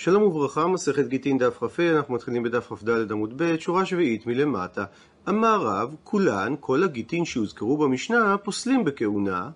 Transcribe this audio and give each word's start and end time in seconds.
שלום 0.00 0.22
וברכה, 0.22 0.66
מסכת 0.66 1.06
גיטין 1.08 1.38
דף 1.38 1.58
כ"ה, 1.64 1.96
אנחנו 1.96 2.14
מתחילים 2.14 2.42
בדף 2.42 2.72
כ"ד 2.72 3.12
עמוד 3.12 3.32
ב', 3.36 3.58
שורה 3.58 3.86
שביעית 3.86 4.26
מלמטה. 4.26 4.84
אמר 5.28 5.60
רב, 5.62 5.94
כולן, 6.04 6.54
כל 6.60 6.84
הגיטין 6.84 7.24
שהוזכרו 7.24 7.76
במשנה, 7.76 8.36
פוסלים 8.38 8.84
בכהונה. 8.84 9.50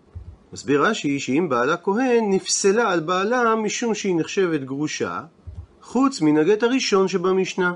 מסביר 0.52 0.84
רש"י 0.84 1.20
שאם 1.20 1.46
בעלה 1.48 1.76
כהן, 1.76 2.32
נפסלה 2.32 2.92
על 2.92 3.00
בעלה 3.00 3.54
משום 3.54 3.94
שהיא 3.94 4.16
נחשבת 4.16 4.60
גרושה, 4.60 5.20
חוץ 5.82 6.20
מן 6.20 6.36
הגט 6.36 6.62
הראשון 6.62 7.08
שבמשנה, 7.08 7.72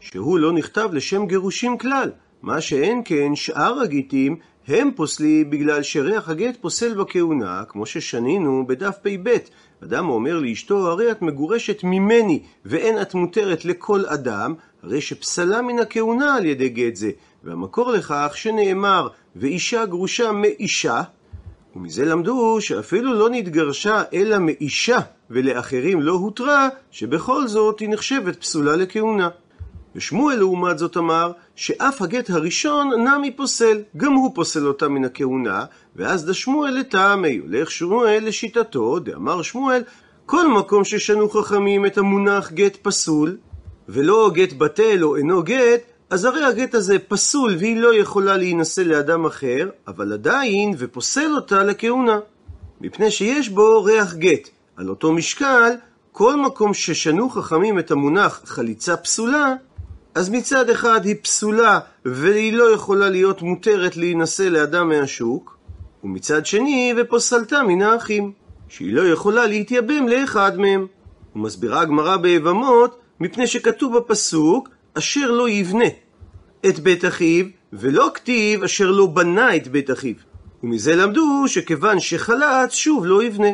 שהוא 0.00 0.38
לא 0.38 0.52
נכתב 0.52 0.88
לשם 0.92 1.26
גירושים 1.26 1.78
כלל, 1.78 2.10
מה 2.42 2.60
שאין 2.60 3.02
כן 3.04 3.34
שאר 3.34 3.80
הגיטים 3.80 4.36
הם 4.70 4.90
פוסלים 4.96 5.50
בגלל 5.50 5.82
שריח 5.82 6.28
הגט 6.28 6.56
פוסל 6.60 6.94
בכהונה, 6.94 7.62
כמו 7.68 7.86
ששנינו 7.86 8.66
בדף 8.66 8.96
פ"ב. 9.02 9.36
אדם 9.84 10.08
אומר 10.08 10.38
לאשתו, 10.38 10.90
הרי 10.90 11.10
את 11.10 11.22
מגורשת 11.22 11.84
ממני, 11.84 12.42
ואין 12.64 13.02
את 13.02 13.14
מותרת 13.14 13.64
לכל 13.64 14.06
אדם, 14.06 14.54
הרי 14.82 15.00
שפסלה 15.00 15.62
מן 15.62 15.78
הכהונה 15.78 16.34
על 16.34 16.46
ידי 16.46 16.68
גט 16.68 16.96
זה. 16.96 17.10
והמקור 17.44 17.92
לכך 17.92 18.32
שנאמר, 18.34 19.08
ואישה 19.36 19.86
גרושה 19.86 20.32
מאישה, 20.32 21.02
ומזה 21.76 22.04
למדו 22.04 22.60
שאפילו 22.60 23.14
לא 23.14 23.30
נתגרשה 23.30 24.02
אלא 24.12 24.38
מאישה, 24.38 24.98
ולאחרים 25.30 26.02
לא 26.02 26.12
הותרה, 26.12 26.68
שבכל 26.90 27.48
זאת 27.48 27.80
היא 27.80 27.88
נחשבת 27.88 28.36
פסולה 28.36 28.76
לכהונה. 28.76 29.28
ושמואל 29.94 30.38
לעומת 30.38 30.78
זאת 30.78 30.96
אמר 30.96 31.32
שאף 31.56 32.02
הגט 32.02 32.30
הראשון 32.30 32.90
נמי 33.08 33.30
פוסל, 33.30 33.78
גם 33.96 34.12
הוא 34.12 34.34
פוסל 34.34 34.66
אותה 34.66 34.88
מן 34.88 35.04
הכהונה, 35.04 35.64
ואז 35.96 36.26
דשמואל 36.26 36.70
לטעמי, 36.70 37.36
הולך 37.36 37.70
שמואל 37.70 38.24
לשיטתו, 38.26 38.98
דאמר 38.98 39.42
שמואל, 39.42 39.82
כל 40.26 40.48
מקום 40.48 40.84
ששנו 40.84 41.30
חכמים 41.30 41.86
את 41.86 41.98
המונח 41.98 42.52
גט 42.52 42.76
פסול, 42.82 43.36
ולא 43.88 44.30
גט 44.34 44.52
בטל 44.52 44.98
או 45.02 45.16
אינו 45.16 45.42
גט, 45.42 45.80
אז 46.10 46.24
הרי 46.24 46.44
הגט 46.44 46.74
הזה 46.74 46.98
פסול 46.98 47.56
והיא 47.58 47.80
לא 47.80 47.94
יכולה 47.94 48.36
להינשא 48.36 48.80
לאדם 48.80 49.26
אחר, 49.26 49.68
אבל 49.88 50.12
עדיין 50.12 50.74
ופוסל 50.78 51.34
אותה 51.34 51.62
לכהונה. 51.62 52.18
מפני 52.80 53.10
שיש 53.10 53.48
בו 53.48 53.82
ריח 53.84 54.14
גט. 54.14 54.48
על 54.76 54.88
אותו 54.88 55.12
משקל, 55.12 55.70
כל 56.12 56.36
מקום 56.36 56.74
ששנו 56.74 57.30
חכמים 57.30 57.78
את 57.78 57.90
המונח 57.90 58.42
חליצה 58.44 58.96
פסולה, 58.96 59.54
אז 60.14 60.28
מצד 60.28 60.70
אחד 60.70 61.04
היא 61.04 61.16
פסולה 61.22 61.78
והיא 62.04 62.52
לא 62.52 62.74
יכולה 62.74 63.08
להיות 63.08 63.42
מותרת 63.42 63.96
להינשא 63.96 64.42
לאדם 64.42 64.88
מהשוק, 64.88 65.56
ומצד 66.04 66.46
שני 66.46 66.94
ופוסלתה 66.96 67.62
מן 67.62 67.82
האחים, 67.82 68.32
שהיא 68.68 68.94
לא 68.94 69.02
יכולה 69.02 69.46
להתייבם 69.46 70.08
לאחד 70.08 70.58
מהם. 70.58 70.86
ומסבירה 71.36 71.80
הגמרא 71.80 72.16
ביבמות, 72.16 72.98
מפני 73.20 73.46
שכתוב 73.46 73.96
בפסוק, 73.96 74.68
אשר 74.94 75.30
לא 75.30 75.48
יבנה 75.48 75.84
את 76.66 76.78
בית 76.78 77.04
אחיו, 77.04 77.44
ולא 77.72 78.10
כתיב 78.14 78.62
אשר 78.62 78.90
לא 78.90 79.06
בנה 79.06 79.56
את 79.56 79.68
בית 79.68 79.90
אחיו. 79.90 80.14
ומזה 80.62 80.96
למדו 80.96 81.44
שכיוון 81.46 82.00
שחלץ, 82.00 82.72
שוב 82.72 83.06
לא 83.06 83.22
יבנה. 83.22 83.48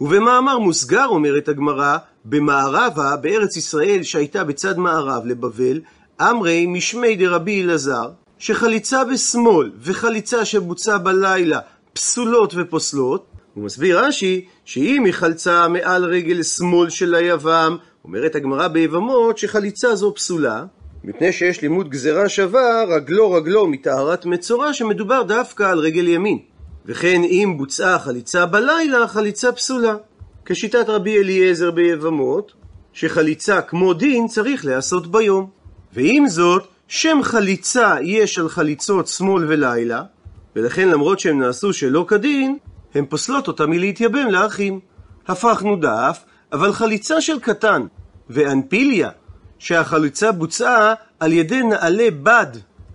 ובמאמר 0.00 0.58
מוסגר 0.58 1.06
אומרת 1.06 1.48
הגמרא, 1.48 1.98
במערבה, 2.28 3.16
בארץ 3.16 3.56
ישראל 3.56 4.02
שהייתה 4.02 4.44
בצד 4.44 4.78
מערב 4.78 5.26
לבבל, 5.26 5.80
אמרי 6.20 6.66
משמי 6.66 7.16
דרבי 7.16 7.62
אלעזר, 7.62 8.10
שחליצה 8.38 9.04
בשמאל 9.04 9.70
וחליצה 9.82 10.44
שבוצעה 10.44 10.98
בלילה 10.98 11.60
פסולות 11.92 12.54
ופוסלות, 12.56 13.26
הוא 13.54 13.64
מסביר 13.64 14.00
רש"י 14.04 14.44
שאם 14.64 15.04
היא 15.04 15.12
חלצה 15.12 15.68
מעל 15.68 16.04
רגל 16.04 16.42
שמאל 16.42 16.90
של 16.90 17.14
היבם, 17.14 17.76
אומרת 18.04 18.34
הגמרא 18.34 18.68
ביבמות 18.68 19.38
שחליצה 19.38 19.94
זו 19.94 20.14
פסולה, 20.14 20.64
מפני 21.04 21.32
שיש 21.32 21.62
לימוד 21.62 21.88
גזירה 21.88 22.28
שווה 22.28 22.84
רגלו 22.84 23.32
רגלו 23.32 23.66
מטהרת 23.66 24.26
מצורע 24.26 24.72
שמדובר 24.72 25.22
דווקא 25.22 25.62
על 25.62 25.78
רגל 25.78 26.08
ימין. 26.08 26.38
וכן 26.86 27.22
אם 27.24 27.54
בוצעה 27.58 27.98
חליצה 27.98 28.46
בלילה, 28.46 29.08
חליצה 29.08 29.52
פסולה. 29.52 29.94
כשיטת 30.48 30.88
רבי 30.88 31.18
אליעזר 31.18 31.70
ביבמות, 31.70 32.52
שחליצה 32.92 33.60
כמו 33.60 33.94
דין 33.94 34.28
צריך 34.28 34.64
להיעשות 34.64 35.06
ביום. 35.06 35.50
ועם 35.92 36.28
זאת, 36.28 36.66
שם 36.88 37.18
חליצה 37.22 37.96
יש 38.02 38.38
על 38.38 38.48
חליצות 38.48 39.08
שמאל 39.08 39.44
ולילה, 39.48 40.02
ולכן 40.56 40.88
למרות 40.88 41.18
שהן 41.18 41.38
נעשו 41.38 41.72
שלא 41.72 42.04
כדין, 42.08 42.58
הן 42.94 43.04
פוסלות 43.08 43.48
אותה 43.48 43.66
מלהתייבם 43.66 44.26
לאחים. 44.30 44.80
הפכנו 45.28 45.76
דף, 45.76 46.24
אבל 46.52 46.72
חליצה 46.72 47.20
של 47.20 47.40
קטן 47.40 47.82
ואנפיליה, 48.30 49.10
שהחליצה 49.58 50.32
בוצעה 50.32 50.94
על 51.20 51.32
ידי 51.32 51.62
נעלי 51.62 52.10
בד, 52.10 52.46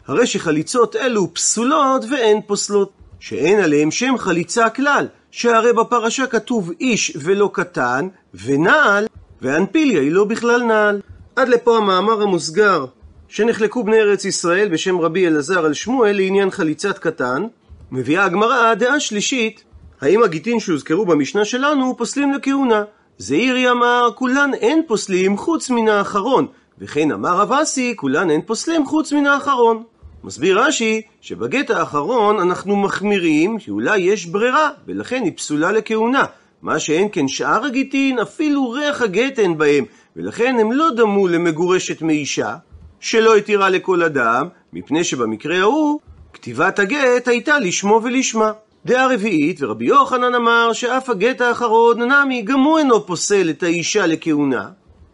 הרי 0.08 0.28
שחליצות 0.28 0.96
אלו 0.96 1.34
פסולות 1.34 2.06
ואין 2.12 2.42
פוסלות, 2.48 2.92
שאין 3.20 3.60
עליהם 3.60 3.92
שם 3.92 4.18
חליצה 4.18 4.70
כלל, 4.70 5.08
שהרי 5.32 5.74
בפרשה 5.74 6.28
כתוב 6.28 6.72
איש 6.80 7.18
ולא 7.20 7.50
קטן, 7.54 8.08
ונעל, 8.46 9.08
ואנפיליה 9.42 10.02
היא 10.02 10.12
לא 10.12 10.24
בכלל 10.24 10.64
נעל. 10.64 11.02
עד 11.36 11.50
לפה 11.50 11.78
המאמר 11.78 12.22
המוסגר 12.22 12.86
שנחלקו 13.28 13.84
בני 13.84 14.00
ארץ 14.00 14.26
ישראל 14.26 14.70
בשם 14.70 15.00
רבי 15.00 15.28
אלעזר 15.28 15.66
על 15.66 15.74
שמואל 15.74 16.16
לעניין 16.16 16.52
חליצת 16.52 16.98
קטן, 16.98 17.44
מביאה 17.92 18.24
הגמרא 18.24 18.74
דעה 18.74 19.00
שלישית, 19.00 19.64
האם 20.02 20.24
הגיטין 20.24 20.60
שהוזכרו 20.60 21.06
במשנה 21.06 21.46
שלנו 21.46 21.98
פוסלים 21.98 22.34
לכהונה? 22.34 22.84
זעירי 23.18 23.72
אמר, 23.72 24.10
כולן 24.16 24.54
אין 24.54 24.82
פוסלים 24.88 25.38
חוץ 25.38 25.70
מן 25.70 25.88
האחרון, 25.88 26.48
וכן 26.80 27.12
אמר 27.12 27.38
רב 27.38 27.52
אסי, 27.52 27.94
כולן 27.96 28.30
אין 28.30 28.42
פוסלים 28.42 28.86
חוץ 28.86 29.14
מן 29.14 29.28
האחרון. 29.28 29.84
מסביר 30.24 30.62
רש"י 30.62 31.02
שבגט 31.22 31.70
האחרון 31.70 32.40
אנחנו 32.40 32.76
מחמירים 32.76 33.60
שאולי 33.60 34.00
יש 34.00 34.26
ברירה, 34.26 34.70
ולכן 34.88 35.22
היא 35.24 35.32
פסולה 35.36 35.72
לכהונה. 35.72 36.26
מה 36.62 36.80
שאין 36.80 37.08
כן 37.12 37.28
שאר 37.28 37.66
הגיטין, 37.66 38.20
אפילו 38.20 38.70
ריח 38.70 39.02
הגט 39.02 39.40
אין 39.40 39.58
בהם, 39.58 39.86
ולכן 40.16 40.56
הם 40.60 40.72
לא 40.72 40.90
דמו 40.96 41.28
למגורשת 41.28 42.02
מאישה, 42.02 42.56
שלא 43.00 43.36
התירה 43.36 43.70
לכל 43.70 44.04
אדם, 44.04 44.48
מפני 44.74 45.04
שבמקרה 45.04 45.60
ההוא, 45.60 46.00
כתיבת 46.34 46.80
הגט 46.80 47.28
הייתה 47.28 47.60
לשמו 47.60 48.02
ולשמה. 48.04 48.52
דעה 48.86 49.14
רביעית, 49.14 49.64
ורבי 49.64 49.86
יוחנן 49.86 50.36
אמר 50.36 50.74
שאף 50.74 51.10
הגט 51.10 51.42
האחרון 51.42 52.12
נמי 52.12 52.42
גם 52.42 52.60
הוא 52.60 52.78
אינו 52.78 53.06
פוסל 53.06 53.50
את 53.50 53.64
האישה 53.64 54.08
לכהונה, 54.08 54.68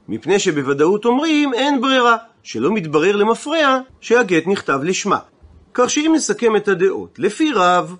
מפני 0.09 0.39
שבוודאות 0.39 1.05
אומרים 1.05 1.53
אין 1.53 1.81
ברירה, 1.81 2.17
שלא 2.47 2.71
מתברר 2.71 3.15
למפרע 3.15 3.79
שהגט 4.01 4.47
נכתב 4.47 4.79
לשמה. 4.83 5.17
כך 5.73 5.89
שאם 5.89 6.11
נסכם 6.15 6.55
את 6.55 6.67
הדעות, 6.67 7.19
לפי 7.19 7.51
רב, 7.55 7.95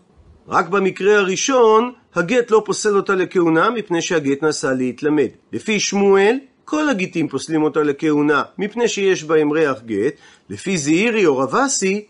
רק 0.48 0.70
במקרה 0.70 1.18
הראשון 1.18 1.92
הגט 2.16 2.52
לא 2.52 2.62
פוסל 2.66 2.96
אותה 2.96 3.16
לכהונה 3.16 3.70
מפני 3.70 4.02
שהגט 4.02 4.44
נעשה 4.44 4.74
להתלמד. 4.74 5.28
לפי 5.54 5.80
שמואל, 5.80 6.38
כל 6.66 6.90
הגיטים 6.90 7.28
פוסלים 7.28 7.64
אותה 7.64 7.84
לכהונה 7.84 8.44
מפני 8.58 8.88
שיש 8.88 9.24
בהם 9.24 9.52
ריח 9.52 9.82
גט. 9.86 10.14
לפי 10.50 10.78
זעירי 10.78 11.26
או 11.26 11.38
רבסי, 11.38 12.06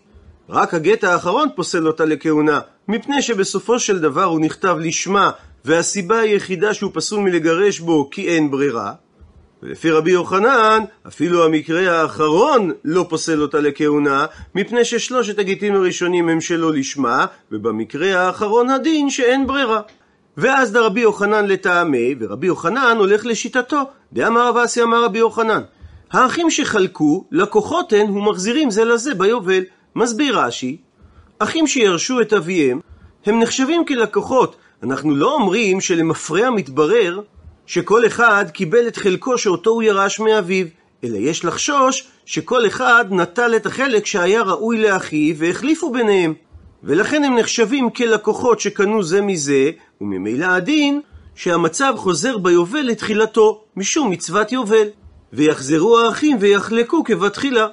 רק 0.48 0.74
הגט 0.74 1.04
האחרון 1.04 1.48
פוסל 1.56 1.86
אותה 1.86 2.04
לכהונה 2.04 2.60
מפני 2.88 3.22
שבסופו 3.22 3.78
של 3.78 3.98
דבר 3.98 4.24
הוא 4.24 4.40
נכתב 4.40 4.76
לשמה 4.80 5.30
והסיבה 5.64 6.18
היחידה 6.18 6.74
שהוא 6.74 6.90
פסול 6.94 7.20
מלגרש 7.20 7.80
בו 7.80 8.10
כי 8.10 8.28
אין 8.28 8.50
ברירה. 8.50 8.92
ולפי 9.62 9.90
רבי 9.90 10.10
יוחנן, 10.10 10.84
אפילו 11.06 11.44
המקרה 11.44 12.00
האחרון 12.00 12.72
לא 12.84 13.06
פוסל 13.08 13.42
אותה 13.42 13.60
לכהונה, 13.60 14.26
מפני 14.54 14.84
ששלושת 14.84 15.38
הגיטים 15.38 15.74
הראשונים 15.74 16.28
הם 16.28 16.40
שלא 16.40 16.72
לשמה, 16.72 17.26
ובמקרה 17.52 18.20
האחרון 18.20 18.70
הדין 18.70 19.10
שאין 19.10 19.46
ברירה. 19.46 19.80
ואז 20.36 20.72
דרבי 20.72 21.00
יוחנן 21.00 21.46
לטעמי, 21.46 22.14
ורבי 22.20 22.46
יוחנן 22.46 22.96
הולך 22.98 23.26
לשיטתו. 23.26 23.82
דאמר 24.12 24.48
רב 24.48 24.56
אסי 24.56 24.82
אמר 24.82 25.04
רבי 25.04 25.18
יוחנן, 25.18 25.62
האחים 26.12 26.50
שחלקו, 26.50 27.24
לקוחות 27.30 27.92
הן 27.92 28.10
ומחזירים 28.10 28.70
זה 28.70 28.84
לזה 28.84 29.14
ביובל. 29.14 29.62
מסביר 29.96 30.40
רש"י, 30.40 30.76
אחים 31.38 31.66
שירשו 31.66 32.20
את 32.20 32.32
אביהם, 32.32 32.80
הם 33.26 33.40
נחשבים 33.40 33.86
כלקוחות. 33.86 34.56
אנחנו 34.82 35.16
לא 35.16 35.34
אומרים 35.34 35.80
שלמפרע 35.80 36.50
מתברר 36.50 37.20
שכל 37.68 38.06
אחד 38.06 38.44
קיבל 38.52 38.88
את 38.88 38.96
חלקו 38.96 39.38
שאותו 39.38 39.70
הוא 39.70 39.82
ירש 39.82 40.20
מאביו, 40.20 40.66
אלא 41.04 41.16
יש 41.16 41.44
לחשוש 41.44 42.08
שכל 42.26 42.66
אחד 42.66 43.04
נטל 43.10 43.56
את 43.56 43.66
החלק 43.66 44.06
שהיה 44.06 44.42
ראוי 44.42 44.78
לאחיו 44.78 45.36
והחליפו 45.36 45.92
ביניהם. 45.92 46.34
ולכן 46.84 47.24
הם 47.24 47.38
נחשבים 47.38 47.90
כלקוחות 47.90 48.60
שקנו 48.60 49.02
זה 49.02 49.20
מזה, 49.20 49.70
וממילא 50.00 50.46
הדין 50.46 51.00
שהמצב 51.34 51.94
חוזר 51.96 52.38
ביובל 52.38 52.82
לתחילתו, 52.82 53.64
משום 53.76 54.10
מצוות 54.10 54.52
יובל. 54.52 54.88
ויחזרו 55.32 55.98
האחים 55.98 56.36
ויחלקו 56.40 57.04
כבתחילה. 57.04 57.66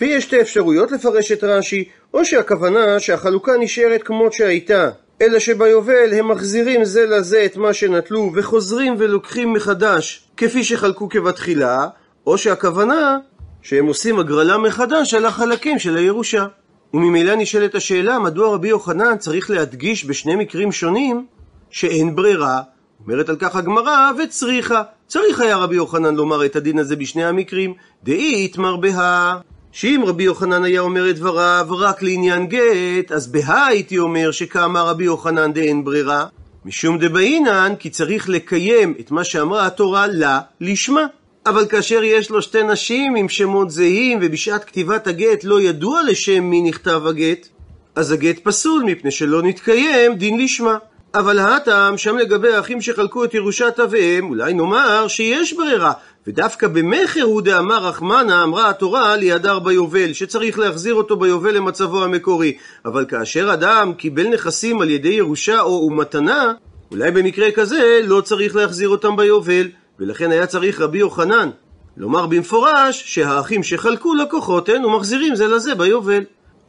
ויש 0.00 0.24
שתי 0.24 0.40
אפשרויות 0.40 0.92
לפרש 0.92 1.32
את 1.32 1.44
רש"י, 1.44 1.84
או 2.14 2.24
שהכוונה 2.24 3.00
שהחלוקה 3.00 3.52
נשארת 3.60 4.02
כמות 4.02 4.32
שהייתה, 4.32 4.90
אלא 5.22 5.38
שביובל 5.38 6.12
הם 6.12 6.28
מחזירים 6.28 6.84
זה 6.84 7.06
לזה 7.06 7.44
את 7.44 7.56
מה 7.56 7.72
שנטלו 7.72 8.32
וחוזרים 8.34 8.94
ולוקחים 8.98 9.52
מחדש 9.52 10.28
כפי 10.36 10.64
שחלקו 10.64 11.08
כבתחילה, 11.08 11.88
או 12.26 12.38
שהכוונה 12.38 13.18
שהם 13.62 13.86
עושים 13.86 14.18
הגרלה 14.18 14.58
מחדש 14.58 15.14
על 15.14 15.26
החלקים 15.26 15.78
של 15.78 15.96
הירושה. 15.96 16.46
וממילא 16.94 17.34
נשאלת 17.34 17.74
השאלה 17.74 18.18
מדוע 18.18 18.54
רבי 18.54 18.68
יוחנן 18.68 19.18
צריך 19.18 19.50
להדגיש 19.50 20.04
בשני 20.04 20.36
מקרים 20.36 20.72
שונים 20.72 21.26
שאין 21.70 22.16
ברירה. 22.16 22.62
אומרת 23.04 23.28
על 23.28 23.36
כך 23.36 23.56
הגמרא, 23.56 24.10
וצריכה. 24.18 24.82
צריך 25.06 25.40
היה 25.40 25.56
רבי 25.56 25.76
יוחנן 25.76 26.14
לומר 26.14 26.44
את 26.44 26.56
הדין 26.56 26.78
הזה 26.78 26.96
בשני 26.96 27.24
המקרים, 27.24 27.74
דאי 28.04 28.44
יתמר 28.44 28.76
בהא. 28.76 29.36
שאם 29.78 30.02
רבי 30.06 30.22
יוחנן 30.22 30.64
היה 30.64 30.80
אומר 30.80 31.10
את 31.10 31.16
דבריו 31.16 31.66
רק 31.70 32.02
לעניין 32.02 32.46
גט, 32.46 33.12
אז 33.12 33.26
בהא 33.26 33.66
הייתי 33.66 33.98
אומר 33.98 34.30
שכאמר 34.30 34.88
רבי 34.88 35.04
יוחנן 35.04 35.52
דאין 35.52 35.84
ברירה. 35.84 36.26
משום 36.64 36.98
דבעינן, 36.98 37.72
כי 37.78 37.90
צריך 37.90 38.28
לקיים 38.28 38.94
את 39.00 39.10
מה 39.10 39.24
שאמרה 39.24 39.66
התורה 39.66 40.06
לה, 40.06 40.40
לשמה. 40.60 41.06
אבל 41.46 41.66
כאשר 41.66 42.02
יש 42.02 42.30
לו 42.30 42.42
שתי 42.42 42.62
נשים 42.62 43.16
עם 43.16 43.28
שמות 43.28 43.70
זהים, 43.70 44.18
ובשעת 44.22 44.64
כתיבת 44.64 45.06
הגט 45.06 45.44
לא 45.44 45.60
ידוע 45.60 46.02
לשם 46.02 46.44
מי 46.44 46.62
נכתב 46.62 47.02
הגט, 47.06 47.48
אז 47.96 48.12
הגט 48.12 48.38
פסול, 48.42 48.82
מפני 48.82 49.10
שלא 49.10 49.42
נתקיים 49.42 50.14
דין 50.14 50.40
לשמה. 50.40 50.76
אבל 51.18 51.38
הטעם 51.38 51.98
שם 51.98 52.16
לגבי 52.16 52.54
האחים 52.54 52.80
שחלקו 52.80 53.24
את 53.24 53.34
ירושת 53.34 53.80
אביהם, 53.84 54.28
אולי 54.28 54.54
נאמר 54.54 55.08
שיש 55.08 55.52
ברירה, 55.52 55.92
ודווקא 56.26 56.68
במכר 56.68 57.22
הוא 57.22 57.42
דאמר 57.42 57.86
רחמנה 57.86 58.42
אמרה 58.42 58.70
התורה 58.70 59.16
לידר 59.16 59.58
ביובל, 59.58 60.12
שצריך 60.12 60.58
להחזיר 60.58 60.94
אותו 60.94 61.16
ביובל 61.16 61.56
למצבו 61.56 62.04
המקורי. 62.04 62.56
אבל 62.84 63.04
כאשר 63.04 63.52
אדם 63.52 63.92
קיבל 63.92 64.28
נכסים 64.28 64.80
על 64.80 64.90
ידי 64.90 65.08
ירושה 65.08 65.60
או 65.60 65.90
מתנה, 65.90 66.52
אולי 66.90 67.10
במקרה 67.10 67.50
כזה 67.50 68.00
לא 68.04 68.20
צריך 68.20 68.56
להחזיר 68.56 68.88
אותם 68.88 69.16
ביובל, 69.16 69.68
ולכן 70.00 70.30
היה 70.30 70.46
צריך 70.46 70.80
רבי 70.80 70.98
יוחנן 70.98 71.50
לומר 71.96 72.26
במפורש 72.26 73.02
שהאחים 73.06 73.62
שחלקו 73.62 74.14
לקוחות 74.14 74.68
הן 74.68 74.84
ומחזירים 74.84 75.34
זה 75.34 75.46
לזה 75.46 75.74
ביובל. 75.74 76.22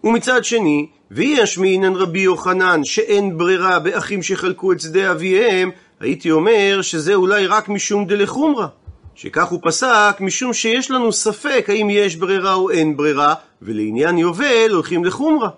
ומצד 0.03 0.43
שני, 0.43 0.87
וישמינן 1.11 1.95
רבי 1.95 2.19
יוחנן 2.19 2.83
שאין 2.83 3.37
ברירה 3.37 3.79
באחים 3.79 4.23
שחלקו 4.23 4.71
את 4.71 4.81
שדה 4.81 5.11
אביהם, 5.11 5.71
הייתי 5.99 6.31
אומר 6.31 6.79
שזה 6.81 7.15
אולי 7.15 7.47
רק 7.47 7.69
משום 7.69 8.05
דלחומרה. 8.05 8.67
שכך 9.15 9.47
הוא 9.47 9.59
פסק 9.63 10.17
משום 10.19 10.53
שיש 10.53 10.91
לנו 10.91 11.11
ספק 11.11 11.65
האם 11.69 11.89
יש 11.89 12.15
ברירה 12.15 12.53
או 12.53 12.69
אין 12.69 12.97
ברירה, 12.97 13.33
ולעניין 13.61 14.17
יובל 14.17 14.71
הולכים 14.71 15.05
לחומרה. 15.05 15.49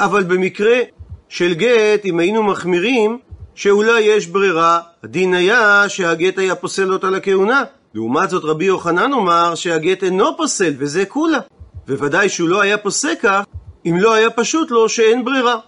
אבל 0.00 0.22
במקרה 0.22 0.78
של 1.28 1.54
גט, 1.54 2.04
אם 2.04 2.18
היינו 2.18 2.42
מחמירים, 2.42 3.18
שאולי 3.54 4.00
יש 4.00 4.26
ברירה, 4.26 4.80
הדין 5.04 5.34
היה 5.34 5.88
שהגט 5.88 6.38
היה 6.38 6.54
פוסל 6.54 6.92
אותה 6.92 7.10
לכהונה. 7.10 7.64
לעומת 7.94 8.30
זאת 8.30 8.44
רבי 8.44 8.64
יוחנן 8.64 9.12
אומר 9.12 9.54
שהגט 9.54 10.04
אינו 10.04 10.36
פוסל, 10.36 10.74
וזה 10.78 11.04
כולה. 11.04 11.38
וודאי 11.88 12.28
שהוא 12.28 12.48
לא 12.48 12.60
היה 12.60 12.78
פוסק 12.78 13.18
כך, 13.22 13.44
אם 13.86 13.96
לא 14.00 14.14
היה 14.14 14.30
פשוט 14.30 14.70
לו 14.70 14.88
שאין 14.88 15.24
ברירה. 15.24 15.58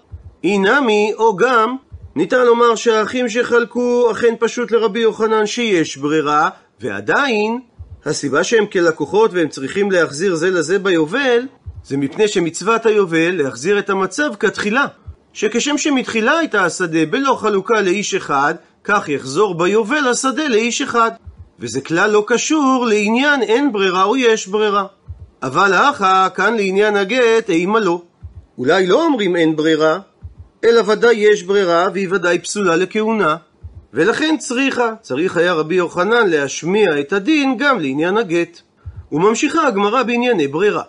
אינמי, 0.45 1.13
או 1.19 1.37
גם, 1.37 1.77
ניתן 2.17 2.47
לומר 2.47 2.75
שהאחים 2.75 3.29
שחלקו 3.29 4.11
אכן 4.11 4.35
פשוט 4.39 4.71
לרבי 4.71 5.01
יוחנן 5.01 5.47
שיש 5.47 5.97
ברירה, 5.97 6.49
ועדיין, 6.81 7.61
הסיבה 8.05 8.45
שהם 8.45 8.67
כלקוחות 8.67 9.31
והם 9.33 9.49
צריכים 9.49 9.91
להחזיר 9.91 10.35
זה 10.35 10.51
לזה 10.51 10.79
ביובל, 10.79 11.41
זה 11.85 11.97
מפני 11.97 12.29
שמצוות 12.29 12.87
היובל 12.87 13.43
להחזיר 13.43 13.79
את 13.79 13.91
המצב 13.91 14.35
כתחילה. 14.41 14.87
שכשם 15.33 15.79
שמתחילה 15.79 16.39
הייתה 16.39 16.65
השדה 16.65 17.07
בלא 17.07 17.37
חלוקה 17.41 17.81
לאיש 17.81 18.15
אחד, 18.15 18.55
כך 18.85 19.09
יחזור 19.09 19.55
ביובל 19.55 20.09
השדה 20.09 20.49
לאיש 20.49 20.83
אחד. 20.83 21.11
וזה 21.59 21.81
כלל 21.81 22.11
לא 22.11 22.25
קשור 22.27 22.87
לעניין 22.89 23.43
אין 23.43 23.73
ברירה 23.73 24.05
או 24.05 24.17
יש 24.17 24.47
ברירה. 24.47 24.87
אבל 25.45 25.73
האחה, 25.73 26.29
כאן 26.35 26.57
לעניין 26.57 26.97
הגט, 26.97 27.51
אימה 27.51 27.81
לא. 27.81 28.03
אולי 28.59 28.87
לא 28.87 29.05
אומרים 29.05 29.37
אין 29.37 29.57
ברירה, 29.57 29.99
אלא 30.65 30.83
ודאי 30.91 31.17
יש 31.17 31.43
ברירה 31.43 31.89
והיא 31.93 32.09
ודאי 32.11 32.39
פסולה 32.39 32.77
לכהונה. 32.77 33.37
ולכן 33.95 34.37
צריכה, 34.39 34.93
צריך 35.01 35.37
היה 35.37 35.53
רבי 35.53 35.75
יוחנן 35.75 36.27
להשמיע 36.27 37.01
את 37.01 37.13
הדין 37.13 37.57
גם 37.59 37.81
לעניין 37.81 38.17
הגט. 38.17 38.61
וממשיכה 39.13 39.67
הגמרא 39.67 40.03
בענייני 40.03 40.49
ברירה. 40.49 40.83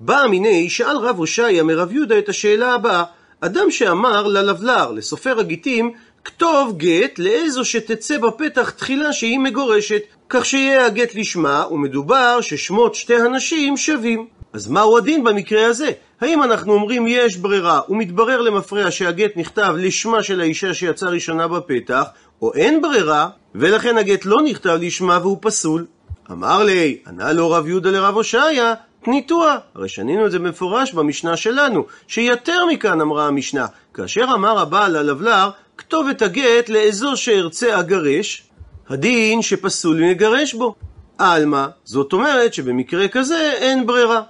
בא 0.00 0.24
מיני, 0.30 0.70
שאל 0.70 0.96
רב 0.96 1.18
הושעיה 1.18 1.62
מרב 1.62 1.92
יהודה 1.92 2.18
את 2.18 2.28
השאלה 2.28 2.74
הבאה, 2.74 3.04
אדם 3.40 3.70
שאמר 3.70 4.26
ללבלר, 4.26 4.92
לסופר 4.92 5.40
הגיטים, 5.40 5.92
כתוב 6.26 6.74
גט 6.76 7.18
לאיזו 7.18 7.64
שתצא 7.64 8.18
בפתח 8.18 8.70
תחילה 8.70 9.12
שהיא 9.12 9.38
מגורשת, 9.38 10.02
כך 10.28 10.44
שיהיה 10.44 10.86
הגט 10.86 11.14
לשמה, 11.14 11.64
ומדובר 11.70 12.40
ששמות 12.40 12.94
שתי 12.94 13.14
הנשים 13.14 13.76
שווים. 13.76 14.26
אז 14.52 14.68
מהו 14.68 14.98
הדין 14.98 15.24
במקרה 15.24 15.66
הזה? 15.66 15.90
האם 16.20 16.42
אנחנו 16.42 16.72
אומרים 16.72 17.06
יש 17.08 17.36
ברירה, 17.36 17.80
ומתברר 17.88 18.40
למפרע 18.40 18.90
שהגט 18.90 19.36
נכתב 19.36 19.74
לשמה 19.78 20.22
של 20.22 20.40
האישה 20.40 20.74
שיצאה 20.74 21.10
ראשונה 21.10 21.48
בפתח, 21.48 22.04
או 22.42 22.54
אין 22.54 22.82
ברירה, 22.82 23.28
ולכן 23.54 23.98
הגט 23.98 24.24
לא 24.24 24.36
נכתב 24.44 24.78
לשמה 24.80 25.18
והוא 25.22 25.38
פסול? 25.40 25.86
אמר 26.30 26.62
לי, 26.62 26.98
ענה 27.06 27.32
לו 27.32 27.50
רב 27.50 27.68
יהודה 27.68 27.90
לרב 27.90 28.14
הושעיה, 28.14 28.74
תניתוע. 29.04 29.56
הרי 29.74 29.88
שנינו 29.88 30.26
את 30.26 30.30
זה 30.30 30.38
במפורש 30.38 30.92
במשנה 30.92 31.36
שלנו, 31.36 31.84
שיותר 32.08 32.66
מכאן 32.66 33.00
אמרה 33.00 33.26
המשנה, 33.26 33.66
כאשר 33.94 34.24
אמר 34.34 34.58
הבעל 34.58 34.96
הלבלר, 34.96 35.50
כתובת 35.78 36.22
הגט 36.22 36.68
לאזור 36.68 37.14
שארצה 37.14 37.80
אגרש, 37.80 38.42
הדין 38.88 39.42
שפסול 39.42 40.02
מגרש 40.10 40.54
בו. 40.54 40.74
עלמא, 41.18 41.66
זאת 41.84 42.12
אומרת 42.12 42.54
שבמקרה 42.54 43.08
כזה 43.08 43.52
אין 43.56 43.86
ברירה. 43.86 44.22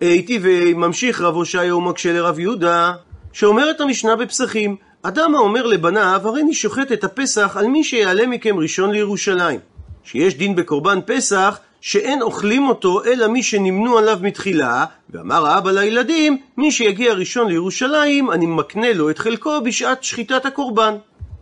הייתי 0.00 0.38
וממשיך 0.42 1.20
רב 1.20 1.34
הושעיה 1.34 1.76
ומקשה 1.76 2.12
לרב 2.12 2.38
יהודה, 2.38 2.92
שאומרת 3.32 3.80
המשנה 3.80 4.16
בפסחים, 4.16 4.76
אדם 5.02 5.34
האומר 5.34 5.66
לבניו, 5.66 6.20
הריני 6.24 6.54
שוחט 6.54 6.92
את 6.92 7.04
הפסח 7.04 7.56
על 7.56 7.66
מי 7.66 7.84
שיעלה 7.84 8.26
מכם 8.26 8.58
ראשון 8.58 8.90
לירושלים. 8.90 9.60
שיש 10.04 10.34
דין 10.34 10.56
בקורבן 10.56 10.98
פסח, 11.06 11.58
שאין 11.82 12.22
אוכלים 12.22 12.68
אותו 12.68 13.04
אלא 13.04 13.28
מי 13.28 13.42
שנמנו 13.42 13.98
עליו 13.98 14.18
מתחילה, 14.22 14.84
ואמר 15.10 15.46
האבא 15.46 15.70
לילדים, 15.70 16.38
מי 16.56 16.72
שיגיע 16.72 17.14
ראשון 17.14 17.48
לירושלים, 17.48 18.30
אני 18.30 18.46
מקנה 18.46 18.92
לו 18.92 19.10
את 19.10 19.18
חלקו 19.18 19.60
בשעת 19.64 20.04
שחיטת 20.04 20.46
הקורבן. 20.46 20.94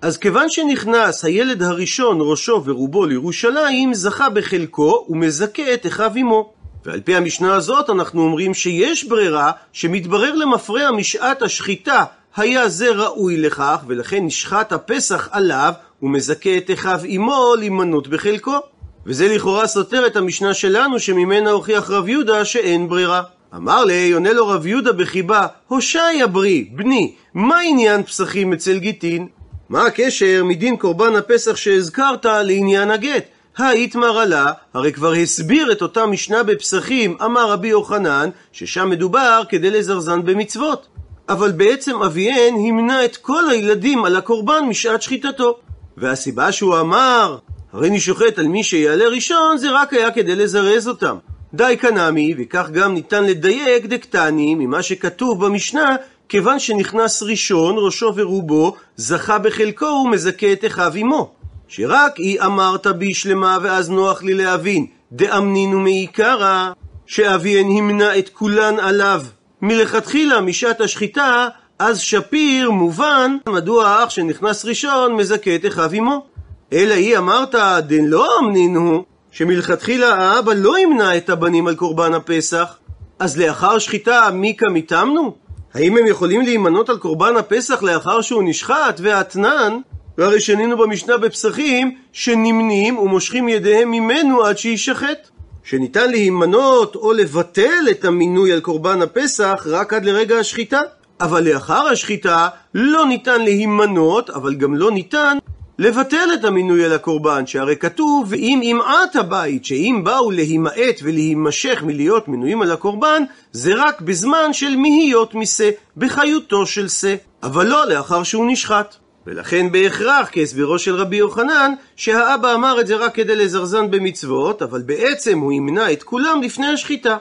אז 0.03 0.19
כיוון 0.19 0.51
שנכנס 0.51 1.25
הילד 1.25 1.63
הראשון 1.63 2.19
ראשו 2.21 2.63
ורובו 2.65 3.07
לירושלים, 3.07 3.95
זכה 3.95 4.31
בחלקו 4.31 5.07
ומזכה 5.09 5.75
את 5.75 5.87
אחיו 5.87 6.13
עמו. 6.17 6.53
ועל 6.85 7.01
פי 7.01 7.17
המשנה 7.17 7.55
הזאת 7.55 7.91
אנחנו 7.91 8.23
אומרים 8.23 8.55
שיש 8.55 9.05
ברירה 9.05 9.53
שמתברר 9.73 10.35
למפרע 10.35 10.91
משעת 10.91 11.43
השחיטה 11.43 12.05
היה 12.37 12.69
זה 12.69 12.91
ראוי 12.91 13.37
לכך, 13.37 13.85
ולכן 13.87 14.25
נשחט 14.25 14.73
הפסח 14.73 15.29
עליו 15.32 15.73
ומזכה 16.03 16.56
את 16.56 16.70
אחיו 16.75 17.01
עמו 17.05 17.55
להימנות 17.59 18.09
בחלקו. 18.09 18.61
וזה 19.07 19.29
לכאורה 19.29 19.67
סותר 19.67 20.07
את 20.07 20.17
המשנה 20.17 20.55
שלנו 20.55 20.99
שממנה 20.99 21.51
הוכיח 21.51 21.91
רב 21.91 22.09
יהודה 22.09 22.45
שאין 22.45 22.89
ברירה. 22.89 23.23
אמר 23.57 23.85
לי, 23.85 24.13
עונה 24.13 24.33
לו 24.33 24.49
רב 24.49 24.67
יהודה 24.67 24.93
בחיבה, 24.93 25.47
הושעיה 25.69 26.27
ברי, 26.27 26.69
בני, 26.73 27.15
מה 27.35 27.61
עניין 27.61 28.03
פסחים 28.03 28.53
אצל 28.53 28.79
גיטין? 28.79 29.27
מה 29.69 29.87
הקשר 29.87 30.43
מדין 30.45 30.77
קורבן 30.77 31.17
הפסח 31.17 31.57
שהזכרת 31.57 32.25
לעניין 32.25 32.91
הגט? 32.91 33.25
האיתמר 33.57 34.19
עלה, 34.19 34.53
הרי 34.75 34.93
כבר 34.93 35.13
הסביר 35.13 35.73
את 35.73 35.83
אותה 35.83 36.07
משנה 36.07 36.43
בפסחים, 36.43 37.17
אמר 37.25 37.51
רבי 37.51 37.69
יוחנן, 37.69 38.31
ששם 38.53 38.91
מדובר 38.91 39.43
כדי 39.49 39.71
לזרזן 39.71 40.25
במצוות. 40.25 40.87
אבל 41.29 41.53
בעצם 41.53 42.03
אביהן 42.03 42.55
המנע 42.55 43.05
את 43.05 43.17
כל 43.17 43.51
הילדים 43.51 44.05
על 44.05 44.17
הקורבן 44.17 44.65
משעת 44.69 45.03
שחיטתו. 45.03 45.59
והסיבה 45.97 46.53
שהוא 46.53 46.81
אמר, 46.81 47.39
הרי 47.72 47.89
אני 47.89 48.00
שוחט 48.00 48.39
על 48.39 48.48
מי 48.48 48.65
שיעלה 48.65 49.08
ראשון, 49.08 49.58
זה 49.58 49.70
רק 49.70 49.93
היה 49.93 50.10
כדי 50.10 50.36
לזרז 50.36 50.89
אותם. 50.89 51.17
די 51.55 51.77
קנמי, 51.81 52.34
וכך 52.39 52.70
גם 52.70 52.94
ניתן 52.94 53.24
לדייק 53.24 53.86
דקטני 53.86 54.55
ממה 54.55 54.82
שכתוב 54.82 55.44
במשנה, 55.44 55.96
כיוון 56.29 56.58
שנכנס 56.58 57.22
ראשון, 57.22 57.74
ראשו 57.79 58.12
ורובו, 58.17 58.77
זכה 58.96 59.39
בחלקו 59.39 59.84
ומזכה 59.84 60.53
את 60.53 60.65
אחיו 60.65 60.93
עמו. 60.94 61.32
שרק 61.69 62.17
היא 62.17 62.41
אמרת 62.41 62.86
בי 62.86 63.15
שלמה, 63.15 63.58
ואז 63.62 63.91
נוח 63.91 64.22
לי 64.22 64.34
להבין, 64.34 64.86
דאמנינו 65.12 65.81
מעיקרא, 65.81 66.70
שאביהן 67.06 67.67
המנע 67.67 68.19
את 68.19 68.29
כולן 68.29 68.79
עליו. 68.79 69.22
מלכתחילה, 69.62 70.41
משעת 70.41 70.81
השחיטה, 70.81 71.48
אז 71.79 72.00
שפיר 72.00 72.70
מובן 72.70 73.36
מדוע 73.48 73.89
האח 73.89 74.10
שנכנס 74.10 74.65
ראשון 74.65 75.17
מזכה 75.17 75.55
את 75.55 75.67
אחיו 75.67 75.91
עמו. 75.93 76.27
אלא 76.72 76.94
היא 76.94 77.19
אמרת, 77.19 77.55
דן 77.81 78.05
לא 78.05 78.39
אמנין 78.41 78.77
הוא, 78.77 79.05
שמלכתחילה 79.31 80.15
האבא 80.15 80.53
לא 80.53 80.79
ימנע 80.79 81.17
את 81.17 81.31
הבנים 81.31 81.67
על 81.67 81.74
קורבן 81.74 82.15
הפסח, 82.15 82.77
אז 83.19 83.39
לאחר 83.39 83.79
שחיטה 83.79 84.29
מיקה 84.32 84.69
מתאמנו? 84.69 85.34
האם 85.74 85.96
הם 85.96 86.06
יכולים 86.06 86.41
להימנות 86.41 86.89
על 86.89 86.98
קורבן 86.98 87.36
הפסח 87.36 87.82
לאחר 87.82 88.20
שהוא 88.20 88.43
נשחט 88.46 89.00
והאתנן? 89.03 89.77
והרי 90.19 90.41
שנינו 90.41 90.77
במשנה 90.77 91.17
בפסחים 91.17 91.96
שנמנים 92.12 92.98
ומושכים 92.98 93.48
ידיהם 93.48 93.91
ממנו 93.91 94.43
עד 94.44 94.58
שיישחט. 94.58 95.29
שניתן 95.65 96.10
להימנות 96.10 96.96
או 96.96 97.12
לבטל 97.12 97.89
את 97.91 98.05
המינוי 98.05 98.53
על 98.53 98.60
קורבן 98.60 99.03
הפסח 99.03 99.67
רק 99.67 99.93
עד 99.93 100.05
לרגע 100.05 100.39
השחיטה. 100.39 100.81
אבל 101.20 101.48
לאחר 101.48 101.86
השחיטה 101.93 102.48
לא 102.74 103.06
ניתן 103.06 103.43
להימנות, 103.43 104.31
אבל 104.31 104.55
גם 104.55 104.74
לא 104.74 104.91
ניתן 104.91 105.39
לבטל 105.81 106.29
את 106.34 106.44
המינוי 106.44 106.84
על 106.84 106.93
הקורבן, 106.93 107.46
שהרי 107.46 107.77
כתוב, 107.77 108.27
ואם 108.31 108.60
ימעט 108.63 109.17
הבית, 109.17 109.65
שאם 109.65 110.01
באו 110.05 110.31
להימעט 110.31 111.01
ולהימשך 111.03 111.82
מלהיות 111.82 112.29
מנויים 112.29 112.63
על 112.63 112.72
הקורבן, 112.72 113.22
זה 113.53 113.72
רק 113.75 114.01
בזמן 114.01 114.53
של 114.53 114.77
מהיות 114.77 115.34
משה, 115.34 115.70
בחיותו 115.96 116.67
של 116.67 116.89
שא, 116.89 117.15
אבל 117.43 117.67
לא 117.67 117.87
לאחר 117.87 118.22
שהוא 118.22 118.51
נשחט. 118.51 118.94
ולכן 119.27 119.72
בהכרח 119.72 120.29
כהסברו 120.32 120.79
של 120.79 120.94
רבי 120.94 121.17
יוחנן, 121.17 121.72
שהאבא 121.96 122.55
אמר 122.55 122.81
את 122.81 122.87
זה 122.87 122.96
רק 122.96 123.15
כדי 123.15 123.37
לזרזן 123.37 123.91
במצוות, 123.91 124.63
אבל 124.63 124.82
בעצם 124.82 125.39
הוא 125.39 125.53
ימנע 125.53 125.93
את 125.93 126.03
כולם 126.03 126.43
לפני 126.43 126.67
השחיטה. 126.67 127.17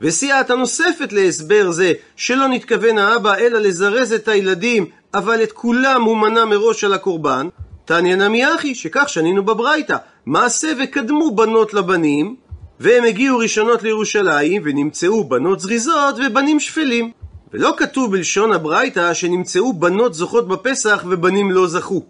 וסייעתא 0.00 0.52
נוספת 0.52 1.12
להסבר 1.12 1.70
זה, 1.70 1.92
שלא 2.16 2.48
נתכוון 2.48 2.98
האבא 2.98 3.34
אלא 3.36 3.58
לזרז 3.58 4.12
את 4.12 4.28
הילדים, 4.28 4.86
אבל 5.14 5.42
את 5.42 5.52
כולם 5.52 6.02
הוא 6.02 6.16
מנע 6.16 6.44
מראש 6.44 6.84
על 6.84 6.92
הקורבן, 6.92 7.48
תניא 7.86 8.16
נמי 8.16 8.54
אחי, 8.54 8.74
שכך 8.74 9.08
שנינו 9.08 9.44
בברייתא, 9.44 9.96
מעשה 10.26 10.72
וקדמו 10.78 11.30
בנות 11.30 11.74
לבנים, 11.74 12.36
והם 12.80 13.04
הגיעו 13.04 13.38
ראשונות 13.38 13.82
לירושלים, 13.82 14.62
ונמצאו 14.64 15.24
בנות 15.24 15.60
זריזות 15.60 16.14
ובנים 16.26 16.60
שפלים. 16.60 17.10
ולא 17.52 17.74
כתוב 17.76 18.12
בלשון 18.12 18.52
הברייתא 18.52 19.14
שנמצאו 19.14 19.72
בנות 19.72 20.14
זוכות 20.14 20.48
בפסח 20.48 21.04
ובנים 21.08 21.50
לא 21.50 21.66
זכו. 21.66 22.02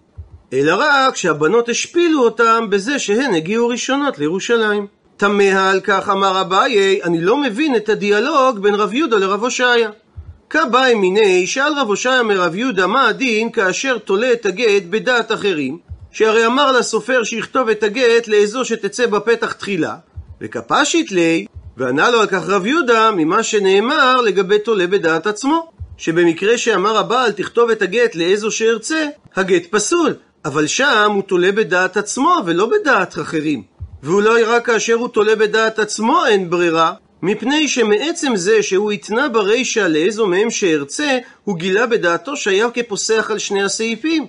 אלא 0.53 0.77
רק 0.79 1.17
שהבנות 1.17 1.69
השפילו 1.69 2.25
אותם 2.25 2.67
בזה 2.71 2.99
שהן 2.99 3.35
הגיעו 3.35 3.69
ראשונות 3.69 4.19
לירושלים. 4.19 4.87
תמה 5.17 5.71
על 5.71 5.81
כך 5.81 6.09
אמר 6.09 6.41
אביי, 6.41 7.03
אני 7.03 7.21
לא 7.21 7.37
מבין 7.37 7.77
את 7.77 7.89
הדיאלוג 7.89 8.59
בין 8.59 8.75
רב 8.75 8.95
יהודה 8.95 9.17
לרב 9.17 9.45
הושעיה. 9.45 9.91
כבאי 10.51 10.95
מיני, 10.95 11.47
שאל 11.47 11.73
רב 11.77 11.89
הושעיה 11.89 12.23
מרב 12.23 12.55
יהודה 12.55 12.87
מה 12.87 13.09
הדין 13.09 13.53
כאשר 13.53 13.99
תולה 13.99 14.33
את 14.33 14.47
הגט 14.47 14.83
בדעת 14.91 15.33
אחרים, 15.33 15.79
שהרי 16.11 16.47
אמר 16.47 16.73
לסופר 16.73 17.25
שיכתוב 17.25 17.69
את 17.69 17.83
הגט 17.83 18.29
לאזו 18.29 18.65
שתצא 18.65 19.07
בפתח 19.07 19.53
תחילה, 19.53 19.97
וכפשית 20.41 21.13
לי, 21.13 21.47
וענה 21.77 22.11
לו 22.11 22.21
על 22.21 22.27
כך 22.27 22.49
רב 22.49 22.67
יהודה 22.67 23.11
ממה 23.11 23.43
שנאמר 23.43 24.21
לגבי 24.21 24.59
תולה 24.59 24.87
בדעת 24.87 25.27
עצמו, 25.27 25.71
שבמקרה 25.99 26.59
שאמר 26.59 26.97
הבעל 26.97 27.33
תכתוב 27.33 27.71
את 27.71 27.83
הגט 27.83 28.15
לאיזו 28.15 28.51
שארצה, 28.51 29.07
הגט 29.37 29.67
פסול, 29.71 30.15
אבל 30.45 30.67
שם 30.67 31.11
הוא 31.15 31.23
תולה 31.23 31.53
בדעת 31.53 31.97
עצמו 31.97 32.37
ולא 32.47 32.67
בדעת 32.67 33.19
אחרים. 33.19 33.63
ואולי 34.03 34.43
רק 34.43 34.67
כאשר 34.67 34.95
הוא 34.95 35.09
תולה 35.09 35.37
בדעת 35.37 35.79
עצמו 35.79 36.27
אין 36.27 36.51
ברירה, 36.51 36.93
מפני 37.27 37.69
שמעצם 37.69 38.37
זה 38.37 38.63
שהוא 38.63 38.93
התנה 38.93 39.29
ברישא 39.29 39.81
לאיזו 39.81 40.27
מהם 40.27 40.51
שארצה, 40.51 41.19
הוא 41.45 41.57
גילה 41.57 41.87
בדעתו 41.87 42.37
שהיה 42.37 42.71
כפוסח 42.71 43.29
על 43.31 43.39
שני 43.39 43.63
הסעיפים. 43.63 44.27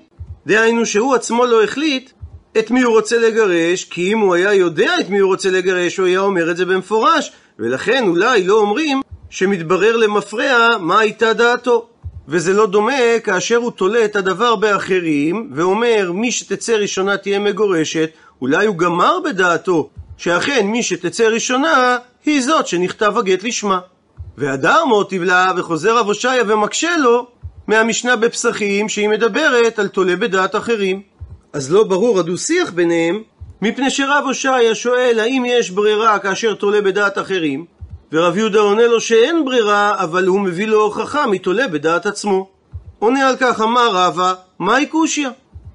דהיינו 0.47 0.85
שהוא 0.85 1.15
עצמו 1.15 1.45
לא 1.45 1.63
החליט 1.63 2.11
את 2.59 2.71
מי 2.71 2.81
הוא 2.81 2.93
רוצה 2.93 3.17
לגרש, 3.17 3.83
כי 3.83 4.13
אם 4.13 4.19
הוא 4.19 4.35
היה 4.35 4.53
יודע 4.53 4.99
את 4.99 5.09
מי 5.09 5.17
הוא 5.17 5.27
רוצה 5.27 5.49
לגרש, 5.49 5.97
הוא 5.97 6.07
היה 6.07 6.19
אומר 6.19 6.51
את 6.51 6.57
זה 6.57 6.65
במפורש, 6.65 7.31
ולכן 7.59 8.03
אולי 8.07 8.43
לא 8.43 8.59
אומרים 8.59 9.01
שמתברר 9.29 9.95
למפרע 9.95 10.77
מה 10.79 10.99
הייתה 10.99 11.33
דעתו. 11.33 11.87
וזה 12.27 12.53
לא 12.53 12.67
דומה 12.67 13.19
כאשר 13.23 13.55
הוא 13.55 13.71
תולה 13.71 14.05
את 14.05 14.15
הדבר 14.15 14.55
באחרים, 14.55 15.51
ואומר 15.55 16.11
מי 16.11 16.31
שתצא 16.31 16.73
ראשונה 16.73 17.17
תהיה 17.17 17.39
מגורשת, 17.39 18.09
אולי 18.41 18.65
הוא 18.65 18.75
גמר 18.75 19.19
בדעתו 19.25 19.89
שאכן 20.17 20.67
מי 20.67 20.83
שתצא 20.83 21.23
ראשונה 21.23 21.97
היא 22.31 22.41
זאת 22.41 22.67
שנכתב 22.67 23.17
הגט 23.17 23.43
לשמה. 23.43 23.79
והדר 24.37 24.85
מוטיב 24.85 25.23
לה 25.23 25.51
וחוזר 25.57 25.97
רב 25.97 26.07
הושעיה 26.07 26.43
ומקשה 26.47 26.97
לו 26.97 27.27
מהמשנה 27.67 28.15
בפסחים 28.15 28.89
שהיא 28.89 29.09
מדברת 29.09 29.79
על 29.79 29.87
תולה 29.87 30.15
בדעת 30.15 30.55
אחרים. 30.55 31.01
אז 31.53 31.71
לא 31.71 31.83
ברור 31.83 32.19
הדו-שיח 32.19 32.71
ביניהם, 32.71 33.21
מפני 33.61 33.89
שרב 33.89 34.23
הושעיה 34.25 34.75
שואל 34.75 35.19
האם 35.19 35.43
יש 35.47 35.71
ברירה 35.71 36.19
כאשר 36.19 36.53
תולה 36.53 36.81
בדעת 36.81 37.17
אחרים, 37.17 37.65
ורב 38.11 38.37
יהודה 38.37 38.59
עונה 38.59 38.87
לו 38.87 39.01
שאין 39.01 39.45
ברירה, 39.45 39.95
אבל 40.03 40.27
הוא 40.27 40.39
מביא 40.39 40.67
לו 40.67 40.81
הוכחה 40.81 41.27
מתולה 41.27 41.67
בדעת 41.67 42.05
עצמו. 42.05 42.49
עונה 42.99 43.27
על 43.27 43.35
כך 43.39 43.61
אמר 43.61 43.89
רבא, 43.91 44.33
מהי 44.59 44.85
קושיא? 44.85 45.27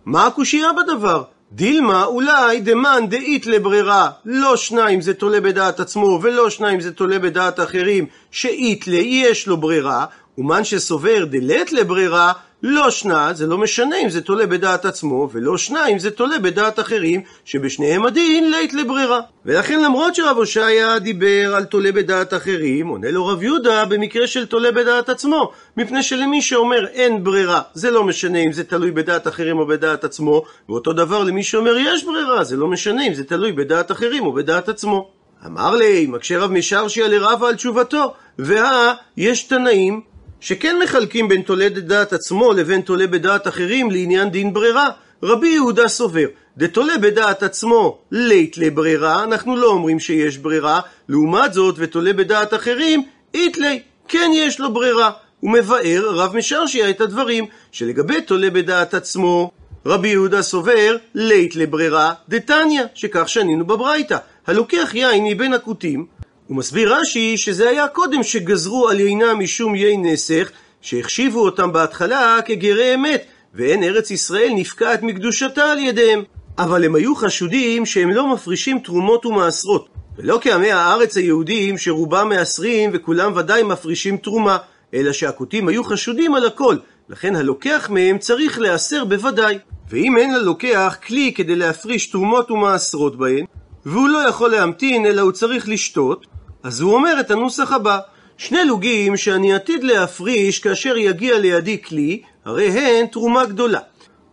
מה 0.04 0.26
הקושייה 0.26 0.68
בדבר? 0.72 1.22
דילמה 1.54 2.04
אולי 2.04 2.60
דמאן 2.60 3.06
דאית 3.08 3.46
לברירה, 3.46 4.10
לא 4.24 4.56
שניים 4.56 5.00
זה 5.00 5.14
תולה 5.14 5.40
בדעת 5.40 5.80
עצמו 5.80 6.18
ולא 6.22 6.50
שניים 6.50 6.80
זה 6.80 6.92
תולה 6.92 7.18
בדעת 7.18 7.60
אחרים, 7.60 8.06
שאית 8.30 8.86
לי 8.86 9.22
יש 9.26 9.46
לו 9.46 9.56
ברירה, 9.56 10.06
ומאן 10.38 10.64
שסובר 10.64 11.24
דלת 11.24 11.72
לברירה, 11.72 12.32
לא 12.62 12.90
שנה, 12.90 13.32
זה 13.32 13.46
לא 13.46 13.58
משנה 13.58 13.96
אם 13.96 14.10
זה 14.10 14.20
תולה 14.20 14.46
בדעת 14.46 14.84
עצמו, 14.84 15.28
ולא 15.32 15.58
שניים 15.58 15.98
זה 15.98 16.10
תולה 16.10 16.38
בדעת 16.38 16.80
אחרים, 16.80 17.20
שבשניהם 17.44 18.06
הדין 18.06 18.50
לית 18.50 18.74
לברירה. 18.74 19.20
ולכן 19.46 19.82
למרות 19.82 20.14
שרב 20.14 20.36
הושעיה 20.36 20.98
דיבר 20.98 21.54
על 21.54 21.64
תולה 21.64 21.92
בדעת 21.92 22.34
אחרים, 22.34 22.88
עונה 22.88 23.10
לו 23.10 23.26
רב 23.26 23.42
יהודה 23.42 23.84
במקרה 23.84 24.26
של 24.26 24.46
תולה 24.46 24.72
בדעת 24.72 25.08
עצמו, 25.08 25.50
מפני 25.76 26.02
שלמי 26.02 26.42
שאומר 26.42 26.86
אין 26.86 27.24
ברירה, 27.24 27.60
זה 27.74 27.90
לא 27.90 28.04
משנה 28.04 28.38
אם 28.38 28.52
זה 28.52 28.64
תלוי 28.64 28.90
בדעת 28.90 29.28
אחרים 29.28 29.58
או 29.58 29.66
בדעת 29.66 30.04
עצמו, 30.04 30.42
ואותו 30.68 30.92
דבר 30.92 31.24
למי 31.24 31.42
שאומר 31.42 31.76
יש 31.76 32.04
ברירה, 32.04 32.44
זה 32.44 32.56
לא 32.56 32.68
משנה 32.68 33.06
אם 33.06 33.14
זה 33.14 33.24
תלוי 33.24 33.52
בדעת 33.52 33.90
אחרים 33.90 34.26
או 34.26 34.32
בדעת 34.32 34.68
עצמו. 34.68 35.10
אמר 35.46 35.74
לי, 35.74 36.06
מקשה 36.06 36.38
רב 36.38 36.50
משרשיה 36.50 37.08
לרבה 37.08 37.48
על 37.48 37.54
תשובתו, 37.54 38.14
והא, 38.38 38.92
יש 39.16 39.44
תנאים 39.44 40.11
שכן 40.42 40.76
מחלקים 40.82 41.28
בין 41.28 41.42
תולה 41.42 41.70
בדעת 41.70 42.12
עצמו 42.12 42.52
לבין 42.52 42.80
תולה 42.80 43.06
בדעת 43.06 43.48
אחרים 43.48 43.90
לעניין 43.90 44.30
דין 44.30 44.52
ברירה. 44.52 44.88
רבי 45.22 45.48
יהודה 45.48 45.88
סובר, 45.88 46.26
דתולה 46.56 46.98
בדעת 46.98 47.42
עצמו 47.42 47.98
לית 48.10 48.58
לברירה, 48.58 49.24
אנחנו 49.24 49.56
לא 49.56 49.66
אומרים 49.66 50.00
שיש 50.00 50.38
ברירה, 50.38 50.80
לעומת 51.08 51.52
זאת 51.52 51.74
ותולה 51.78 52.12
בדעת 52.12 52.54
אחרים, 52.54 53.02
איתלי, 53.34 53.82
כן 54.08 54.30
יש 54.34 54.60
לו 54.60 54.72
ברירה. 54.72 55.10
הוא 55.40 55.50
מבאר 55.50 56.02
רב 56.10 56.36
משרשיה 56.36 56.90
את 56.90 57.00
הדברים, 57.00 57.46
שלגבי 57.72 58.20
תולה 58.20 58.50
בדעת 58.50 58.94
עצמו, 58.94 59.50
רבי 59.86 60.08
יהודה 60.08 60.42
סובר 60.42 60.96
לית 61.14 61.56
לברירה 61.56 62.12
דתניא, 62.28 62.82
שכך 62.94 63.28
שנינו 63.28 63.66
בברייתא, 63.66 64.16
הלוקח 64.46 64.90
יין 64.94 65.24
מבין 65.24 65.54
הכותים, 65.54 66.06
הוא 66.52 66.58
מסביר 66.58 66.94
רש"י 66.94 67.36
שזה 67.36 67.68
היה 67.68 67.88
קודם 67.88 68.22
שגזרו 68.22 68.88
על 68.88 69.00
יינם 69.00 69.38
משום 69.38 69.74
יי 69.74 69.96
נסך, 69.96 70.50
שהחשיבו 70.80 71.44
אותם 71.44 71.72
בהתחלה 71.72 72.38
כגרי 72.44 72.94
אמת, 72.94 73.24
ואין 73.54 73.82
ארץ 73.82 74.10
ישראל 74.10 74.50
נפקעת 74.54 75.02
מקדושתה 75.02 75.72
על 75.72 75.78
ידיהם. 75.78 76.22
אבל 76.58 76.84
הם 76.84 76.94
היו 76.94 77.14
חשודים 77.14 77.86
שהם 77.86 78.10
לא 78.10 78.32
מפרישים 78.32 78.78
תרומות 78.78 79.26
ומעשרות. 79.26 79.88
ולא 80.18 80.38
כעמי 80.42 80.72
הארץ 80.72 81.16
היהודים 81.16 81.78
שרובם 81.78 82.28
מעשרים 82.28 82.90
וכולם 82.92 83.32
ודאי 83.36 83.62
מפרישים 83.62 84.16
תרומה, 84.16 84.58
אלא 84.94 85.12
שהכותים 85.12 85.68
היו 85.68 85.84
חשודים 85.84 86.34
על 86.34 86.46
הכל, 86.46 86.76
לכן 87.08 87.36
הלוקח 87.36 87.90
מהם 87.90 88.18
צריך 88.18 88.58
להיאסר 88.58 89.04
בוודאי. 89.04 89.58
ואם 89.90 90.16
אין 90.18 90.34
ללוקח 90.34 90.96
כלי 91.06 91.32
כדי 91.34 91.56
להפריש 91.56 92.06
תרומות 92.06 92.50
ומעשרות 92.50 93.18
בהן, 93.18 93.44
והוא 93.86 94.08
לא 94.08 94.18
יכול 94.28 94.50
להמתין 94.50 95.06
אלא 95.06 95.20
הוא 95.22 95.32
צריך 95.32 95.68
לשתות, 95.68 96.26
אז 96.62 96.80
הוא 96.80 96.94
אומר 96.94 97.20
את 97.20 97.30
הנוסח 97.30 97.72
הבא: 97.72 97.98
שני 98.36 98.64
לוגים 98.64 99.16
שאני 99.16 99.54
עתיד 99.54 99.84
להפריש 99.84 100.58
כאשר 100.58 100.96
יגיע 100.96 101.38
לידי 101.38 101.82
כלי, 101.82 102.22
הרי 102.44 102.68
הן 102.68 103.06
תרומה 103.06 103.44
גדולה. 103.44 103.80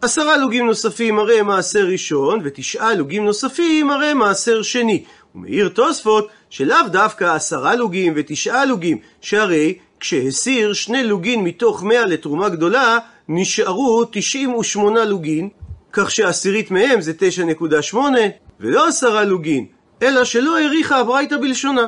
עשרה 0.01 0.37
לוגים 0.37 0.65
נוספים 0.65 1.19
הרי 1.19 1.41
מעשר 1.41 1.85
ראשון, 1.85 2.39
ותשעה 2.43 2.93
לוגים 2.93 3.25
נוספים 3.25 3.89
הרי 3.89 4.13
מעשר 4.13 4.61
שני. 4.61 5.03
ומעיר 5.35 5.69
תוספות 5.69 6.27
שלאו 6.49 6.87
דווקא 6.91 7.35
עשרה 7.35 7.75
לוגים 7.75 8.13
ותשעה 8.15 8.65
לוגים, 8.65 8.97
שהרי 9.21 9.77
כשהסיר 9.99 10.73
שני 10.73 11.03
לוגין 11.03 11.43
מתוך 11.43 11.83
מאה 11.83 12.05
לתרומה 12.05 12.49
גדולה, 12.49 12.97
נשארו 13.29 14.05
תשעים 14.11 14.55
ושמונה 14.55 15.05
לוגין, 15.05 15.49
כך 15.93 16.11
שעשירית 16.11 16.71
מהם 16.71 17.01
זה 17.01 17.13
תשע 17.17 17.45
נקודה 17.45 17.81
שמונה, 17.81 18.21
ולא 18.59 18.87
עשרה 18.87 19.23
לוגין, 19.23 19.65
אלא 20.01 20.23
שלא 20.23 20.57
האריכה 20.57 20.99
הברייתא 20.99 21.37
בלשונה. 21.37 21.87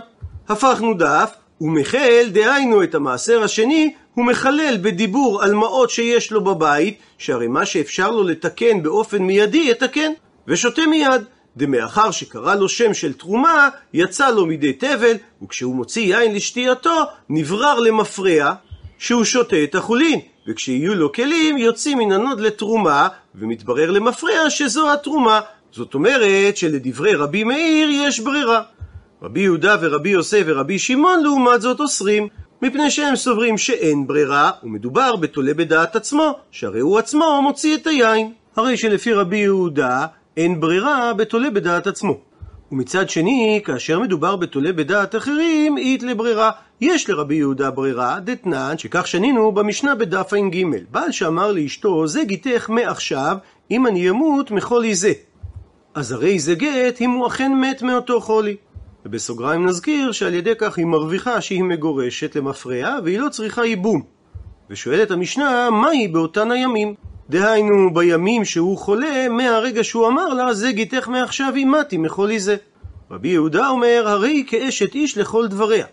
הפכנו 0.50 0.94
דף, 0.94 1.32
ומחל, 1.62 2.30
דהיינו 2.32 2.84
את 2.84 2.96
המעשר 2.96 3.44
השני, 3.44 3.94
הוא 4.14 4.26
מחלל 4.26 4.78
בדיבור 4.82 5.44
על 5.44 5.54
מעות 5.54 5.90
שיש 5.90 6.32
לו 6.32 6.44
בבית, 6.44 7.00
שהרי 7.18 7.48
מה 7.48 7.66
שאפשר 7.66 8.12
לו 8.12 8.24
לתקן 8.24 8.84
באופן 8.84 9.22
מיידי, 9.22 9.68
יתקן, 9.70 10.12
ושותה 10.48 10.82
מיד. 10.86 11.22
דמאחר 11.58 12.12
שקרא 12.12 12.56
לו 12.56 12.70
שם 12.70 12.94
של 12.94 13.14
תרומה, 13.14 13.70
יצא 13.94 14.30
לו 14.30 14.46
מידי 14.46 14.74
טבל, 14.74 15.13
וכשהוא 15.44 15.76
מוציא 15.76 16.18
יין 16.18 16.36
לשתייתו, 16.36 17.04
נברר 17.30 17.80
למפרע, 17.80 18.54
שהוא 18.98 19.24
שותה 19.24 19.64
את 19.64 19.76
החולין, 19.76 20.20
וכשיהיו 20.48 20.96
לו 20.96 21.12
כלים 21.12 21.58
יוצאים 21.58 21.98
מן 21.98 22.12
הנוד 22.12 22.40
לתרומה, 22.40 23.08
ומתברר 23.36 23.92
למפרע 23.92 24.50
שזו 24.50 24.92
התרומה. 24.94 25.40
זאת 25.72 25.94
אומרת 25.94 26.58
שלדברי 26.58 27.16
רבי 27.16 27.44
מאיר 27.44 27.90
יש 27.92 28.20
ברירה. 28.20 28.62
רבי 29.24 29.40
יהודה 29.40 29.75
ורבי 29.82 30.10
יוסף 30.10 30.44
ורבי 30.46 30.80
שמעון 30.80 31.24
לעומת 31.24 31.62
זאת 31.62 31.80
אוסרים, 31.80 32.28
מפני 32.62 32.92
שהם 32.92 33.16
סוברים 33.16 33.58
שאין 33.58 34.08
ברירה, 34.08 34.51
ומדובר 34.63 35.16
בתולה 35.16 35.54
בדעת 35.54 35.96
עצמו, 35.96 36.36
שהרי 36.51 36.80
הוא 36.80 37.00
עצמו 37.00 37.42
מוציא 37.44 37.75
את 37.75 37.88
היין. 37.88 38.34
הרי 38.56 38.78
שלפי 38.78 39.13
רבי 39.13 39.38
יהודה 39.38 40.06
אין 40.38 40.60
ברירה 40.60 41.13
בתולה 41.13 41.50
בדעת 41.50 41.88
עצמו. 41.88 42.18
ומצד 42.72 43.10
שני, 43.10 43.62
כאשר 43.66 44.00
מדובר 44.00 44.36
בתולה 44.36 44.74
בדעת 44.74 45.16
אחרים, 45.16 45.78
אית 45.78 46.04
לברירה. 46.04 46.51
יש 46.82 47.10
לרבי 47.10 47.36
יהודה 47.36 47.72
ברירה, 47.72 48.20
דתנן, 48.20 48.78
שכך 48.78 49.08
שנינו 49.08 49.51
במשנה 49.51 49.96
בדף 49.96 50.34
ע"ג. 50.34 50.66
בעל 50.92 51.12
שאמר 51.12 51.51
לאשתו, 51.51 52.08
זה 52.08 52.24
גיתך 52.24 52.70
מעכשיו, 52.70 53.38
אם 53.72 53.88
אני 53.88 54.10
אמות 54.10 54.51
מחולי 54.51 54.96
זה. 54.96 55.13
אז 55.96 56.12
הרי 56.12 56.40
זה 56.40 56.56
גט 56.56 57.01
אם 57.01 57.12
הוא 57.12 57.28
אכן 57.28 57.51
מת 57.62 57.82
מאותו 57.82 58.22
חולי. 58.22 58.56
ובסוגריים 59.05 59.65
נזכיר 59.65 60.12
שעל 60.12 60.34
ידי 60.34 60.53
כך 60.58 60.77
היא 60.77 60.86
מרוויחה 60.86 61.41
שהיא 61.41 61.63
מגורשת 61.63 62.36
למפרע 62.36 62.98
והיא 63.03 63.20
לא 63.20 63.29
צריכה 63.29 63.65
ייבום. 63.65 64.01
ושואלת 64.70 65.12
המשנה, 65.12 65.70
מהי 65.70 66.08
באותן 66.08 66.51
הימים? 66.51 66.96
דהיינו, 67.29 67.93
בימים 67.93 68.46
שהוא 68.46 68.77
חולה, 68.77 69.29
מהרגע 69.29 69.84
שהוא 69.84 70.08
אמר 70.08 70.34
לה, 70.34 70.53
זה 70.53 70.72
גיתך 70.72 71.08
מעכשיו 71.08 71.53
אימתי 71.55 71.98
מחולי 71.98 72.39
זה. 72.39 72.55
רבי 73.12 73.27
יהודה 73.27 73.70
אומר, 73.70 74.03
הרי 74.08 74.43
כאשת 74.48 74.96
איש 74.96 75.17
לכל 75.17 75.48
דבריה. 75.48 75.86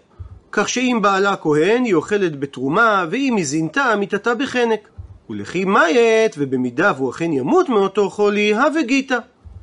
כך 0.52 0.68
שאם 0.68 0.98
בעלה 1.02 1.36
כהן, 1.36 1.84
היא 1.84 1.94
אוכלת 1.94 2.38
בתרומה, 2.40 3.06
ואם 3.10 3.36
היא 3.36 3.44
זינתה, 3.44 3.96
מיתתה 3.96 4.34
בחנק. 4.34 4.88
ולכי 5.30 5.64
מיית, 5.64 6.34
ובמידה 6.38 6.92
והוא 6.96 7.10
אכן 7.10 7.32
ימות 7.32 7.68
מאותו 7.68 8.10
חולי, 8.10 8.54
הווה 8.54 8.82
גיתא. 8.82 9.18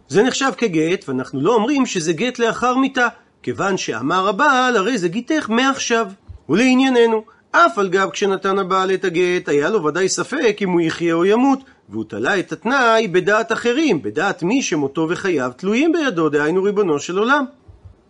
זה 0.08 0.24
נחשב 0.24 0.52
כגט, 0.58 1.10
ואנחנו 1.10 1.42
לא 1.42 1.56
אומרים 1.56 1.86
שזה 1.86 2.14
גט 2.14 2.40
לאחר 2.40 2.78
מיתה, 2.78 3.08
כיוון 3.46 3.78
שאמר 3.78 4.28
הבעל, 4.28 4.78
הרי 4.78 4.98
זה 4.98 5.08
גיתך 5.08 5.50
מעכשיו. 5.50 6.08
ולענייננו, 6.50 7.24
אף 7.52 7.78
על 7.78 7.88
גב 7.88 8.10
כשנתן 8.10 8.60
הבעל 8.60 8.94
את 8.94 9.06
הגט, 9.06 9.50
היה 9.50 9.70
לו 9.70 9.84
ודאי 9.84 10.10
ספק 10.10 10.58
אם 10.62 10.70
הוא 10.70 10.82
יחיה 10.82 11.14
או 11.14 11.26
ימות, 11.26 11.60
והוא 11.90 12.04
תלה 12.08 12.40
את 12.40 12.52
התנאי 12.52 13.08
בדעת 13.08 13.52
אחרים, 13.52 14.02
בדעת 14.02 14.44
מי 14.44 14.62
שמותו 14.62 15.08
וחייו 15.10 15.52
תלויים 15.56 15.92
בידו, 15.92 16.30
דהיינו 16.30 16.64
ריבונו 16.64 17.00
של 17.00 17.18
עולם. 17.18 17.46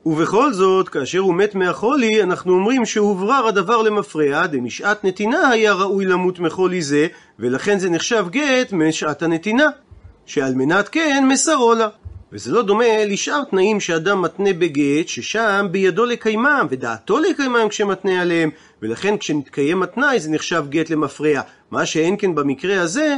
ובכל 0.06 0.54
זאת, 0.54 0.90
כאשר 0.90 1.20
הוא 1.20 1.34
מת 1.34 1.56
מהחולי, 1.56 2.24
אנחנו 2.24 2.54
אומרים 2.54 2.86
שהוברר 2.86 3.48
הדבר 3.48 3.82
למפרע, 3.82 4.48
דמשעת 4.48 5.04
נתינה 5.04 5.50
היה 5.50 5.74
ראוי 5.74 6.06
למות 6.06 6.40
מחולי 6.40 6.82
זה, 6.82 7.08
ולכן 7.40 7.80
זה 7.80 7.90
נחשב 7.90 8.26
גט 8.30 8.74
משעת 8.74 9.24
הנתינה, 9.24 9.68
שעל 10.26 10.56
מנת 10.56 10.90
כן 10.90 11.26
מסרו 11.30 11.74
לה. 11.74 11.88
וזה 12.36 12.52
לא 12.52 12.62
דומה 12.62 13.06
לשאר 13.06 13.44
תנאים 13.44 13.80
שאדם 13.80 14.22
מתנה 14.22 14.54
בגט, 14.54 15.08
ששם 15.08 15.68
בידו 15.72 16.06
לקיימם, 16.06 16.68
ודעתו 16.70 17.20
לקיימם 17.20 17.70
כשמתנה 17.70 18.22
עליהם, 18.22 18.50
ולכן 18.82 19.18
כשמתקיים 19.18 19.84
התנאי 19.84 20.20
זה 20.20 20.32
נחשב 20.32 20.66
גט 20.70 20.90
למפרע. 20.90 21.42
מה 21.72 21.86
שאין 21.86 22.16
כן 22.20 22.36
במקרה 22.36 22.82
הזה, 22.82 23.16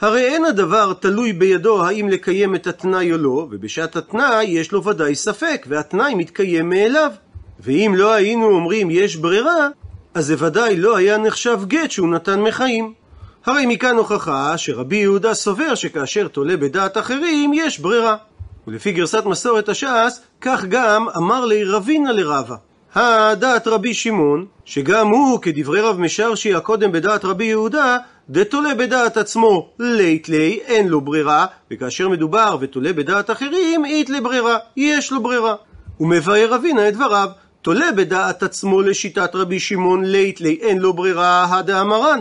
הרי 0.00 0.20
אין 0.20 0.44
הדבר 0.44 0.92
תלוי 0.92 1.32
בידו 1.32 1.84
האם 1.84 2.08
לקיים 2.08 2.54
את 2.54 2.66
התנאי 2.66 3.12
או 3.12 3.18
לא, 3.18 3.48
ובשעת 3.50 3.96
התנאי 3.96 4.44
יש 4.44 4.72
לו 4.72 4.84
ודאי 4.84 5.14
ספק, 5.14 5.66
והתנאי 5.68 6.14
מתקיים 6.14 6.68
מאליו. 6.68 7.10
ואם 7.60 7.94
לא 7.96 8.12
היינו 8.12 8.46
אומרים 8.46 8.90
יש 8.90 9.16
ברירה, 9.16 9.68
אז 10.14 10.26
זה 10.26 10.34
ודאי 10.38 10.76
לא 10.76 10.96
היה 10.96 11.18
נחשב 11.18 11.60
גט 11.66 11.90
שהוא 11.90 12.08
נתן 12.08 12.40
מחיים. 12.40 12.92
הרי 13.46 13.66
מכאן 13.66 13.96
הוכחה 13.96 14.58
שרבי 14.58 14.96
יהודה 14.96 15.34
סובר 15.34 15.74
שכאשר 15.74 16.28
תולה 16.28 16.56
בדעת 16.56 16.98
אחרים 16.98 17.52
יש 17.54 17.78
ברירה. 17.78 18.16
ולפי 18.66 18.92
גרסת 18.92 19.24
מסורת 19.24 19.68
הש"ס, 19.68 20.20
כך 20.40 20.64
גם 20.64 21.08
אמר 21.16 21.44
לי 21.44 21.64
רבינה 21.64 22.12
לרבה. 22.12 22.56
הדעת 22.94 23.66
רבי 23.66 23.94
שמעון, 23.94 24.46
שגם 24.64 25.08
הוא, 25.08 25.40
כדברי 25.40 25.80
רב 25.80 26.00
משרשי 26.00 26.54
הקודם 26.54 26.92
בדעת 26.92 27.24
רבי 27.24 27.44
יהודה, 27.44 27.98
דתולה 28.30 28.74
בדעת 28.74 29.16
עצמו 29.16 29.68
לית 29.78 30.28
לי, 30.28 30.58
אין 30.66 30.88
לו 30.88 31.00
ברירה, 31.00 31.46
וכאשר 31.70 32.08
מדובר 32.08 32.56
ותולה 32.60 32.92
בדעת 32.92 33.30
אחרים, 33.30 33.84
אית 33.84 34.10
לברירה, 34.10 34.58
יש 34.76 35.12
לו 35.12 35.22
ברירה. 35.22 35.54
ומבאר 36.00 36.54
רבינה 36.54 36.88
את 36.88 36.94
דבריו, 36.94 37.28
תולה 37.62 37.92
בדעת 37.92 38.42
עצמו 38.42 38.82
לשיטת 38.82 39.30
רבי 39.34 39.60
שמעון 39.60 40.04
לית 40.04 40.40
לי, 40.40 40.58
אין 40.60 40.78
לו 40.78 40.92
ברירה, 40.92 41.46
הדאמרן. 41.50 42.20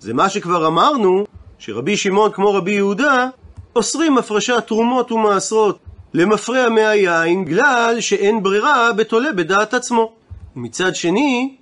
זה 0.00 0.14
מה 0.14 0.28
שכבר 0.28 0.66
אמרנו, 0.66 1.24
שרבי 1.58 1.96
שמעון 1.96 2.32
כמו 2.32 2.54
רבי 2.54 2.72
יהודה, 2.72 3.28
אוסרים 3.76 4.18
הפרשת 4.18 4.64
תרומות 4.66 5.12
ומעשרות 5.12 5.78
למפרע 6.14 6.68
מהיין, 6.68 7.44
בגלל 7.44 7.96
שאין 8.00 8.42
ברירה 8.42 8.92
בתולה 8.92 9.32
בדעת 9.32 9.74
עצמו. 9.74 10.12
מצד 10.56 10.94
שני, 10.94 11.56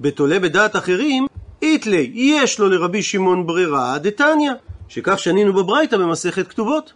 בתולה 0.00 0.38
בדעת 0.38 0.76
אחרים, 0.76 1.26
איתלי, 1.62 2.10
יש 2.14 2.58
לו 2.58 2.68
לרבי 2.68 3.02
שמעון 3.02 3.46
ברירה 3.46 3.98
דתניא, 3.98 4.52
שכך 4.88 5.18
שנינו 5.18 5.52
בברייתא 5.52 5.96
במסכת 5.96 6.48
כתובות. 6.48 6.92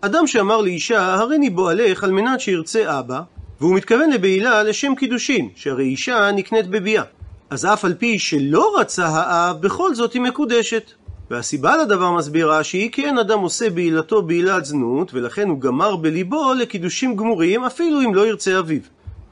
אדם 0.00 0.26
שאמר 0.26 0.60
לאישה, 0.60 1.14
הריני 1.14 1.50
בועלך 1.50 2.04
על 2.04 2.10
מנת 2.10 2.40
שירצה 2.40 2.98
אבא, 2.98 3.20
והוא 3.60 3.74
מתכוון 3.74 4.10
לבעילה 4.10 4.62
לשם 4.62 4.94
קידושין, 4.94 5.48
שהרי 5.54 5.84
אישה 5.84 6.30
נקנית 6.30 6.66
בביאה. 6.66 7.02
אז 7.50 7.64
אף 7.64 7.84
על 7.84 7.94
פי 7.94 8.18
שלא 8.18 8.76
רצה 8.78 9.06
האב, 9.06 9.60
בכל 9.60 9.94
זאת 9.94 10.12
היא 10.12 10.22
מקודשת. 10.22 10.90
והסיבה 11.30 11.76
לדבר 11.76 12.12
מסבירה 12.12 12.64
שהיא 12.64 12.90
כי 12.92 13.04
אין 13.04 13.18
אדם 13.18 13.38
עושה 13.38 13.70
בעילתו 13.70 14.22
בעילת 14.22 14.64
זנות, 14.64 15.14
ולכן 15.14 15.48
הוא 15.48 15.60
גמר 15.60 15.96
בליבו 15.96 16.54
לקידושים 16.54 17.16
גמורים, 17.16 17.64
אפילו 17.64 18.00
אם 18.00 18.14
לא 18.14 18.26
ירצה 18.26 18.58
אביו. 18.58 18.80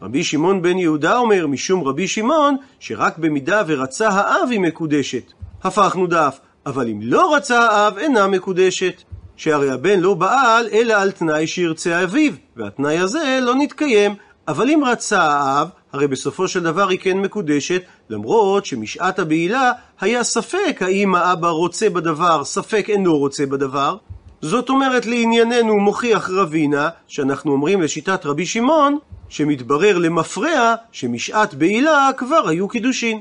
רבי 0.03 0.25
שמעון 0.25 0.63
בן 0.63 0.79
יהודה 0.79 1.19
אומר, 1.19 1.47
משום 1.47 1.85
רבי 1.85 2.09
שמעון, 2.09 2.57
שרק 2.81 3.19
במידה 3.19 3.63
ורצה 3.67 4.09
האב 4.09 4.49
היא 4.51 4.61
מקודשת. 4.61 5.33
הפכנו 5.65 6.07
דף, 6.07 6.41
אבל 6.67 6.89
אם 6.89 7.01
לא 7.03 7.35
רצה 7.35 7.61
האב, 7.61 7.99
אינה 7.99 8.27
מקודשת. 8.27 9.03
שהרי 9.37 9.71
הבן 9.71 10.01
לא 10.01 10.15
בעל, 10.15 10.69
אלא 10.73 10.95
על 10.95 11.11
תנאי 11.11 11.47
שירצה 11.47 12.05
אביו, 12.05 12.33
והתנאי 12.57 12.99
הזה 12.99 13.39
לא 13.43 13.55
נתקיים. 13.55 14.15
אבל 14.49 14.71
אם 14.71 14.83
רצה 14.87 15.23
האב, 15.23 15.69
הרי 15.93 16.07
בסופו 16.07 16.49
של 16.49 16.63
דבר 16.63 16.89
היא 16.89 16.99
כן 16.99 17.19
מקודשת, 17.19 17.83
למרות 18.11 18.67
שמשעת 18.67 19.19
הבעילה 19.19 19.73
היה 20.01 20.25
ספק 20.25 20.79
האם 20.81 21.15
האבא 21.15 21.49
רוצה 21.49 21.91
בדבר, 21.91 22.45
ספק 22.45 22.87
אינו 22.89 23.19
רוצה 23.19 23.47
בדבר. 23.47 23.97
זאת 24.43 24.69
אומרת 24.69 25.07
לענייננו 25.07 25.81
מוכיח 25.81 26.31
רבינה, 26.31 26.89
שאנחנו 27.09 27.53
אומרים 27.53 27.83
לשיטת 27.83 28.27
רבי 28.27 28.47
שמעון, 28.47 28.99
שמתברר 29.29 29.99
למפרע 29.99 30.75
שמשעת 30.93 31.55
בעילה 31.55 32.11
כבר 32.17 32.49
היו 32.49 32.69
קידושין. 32.69 33.21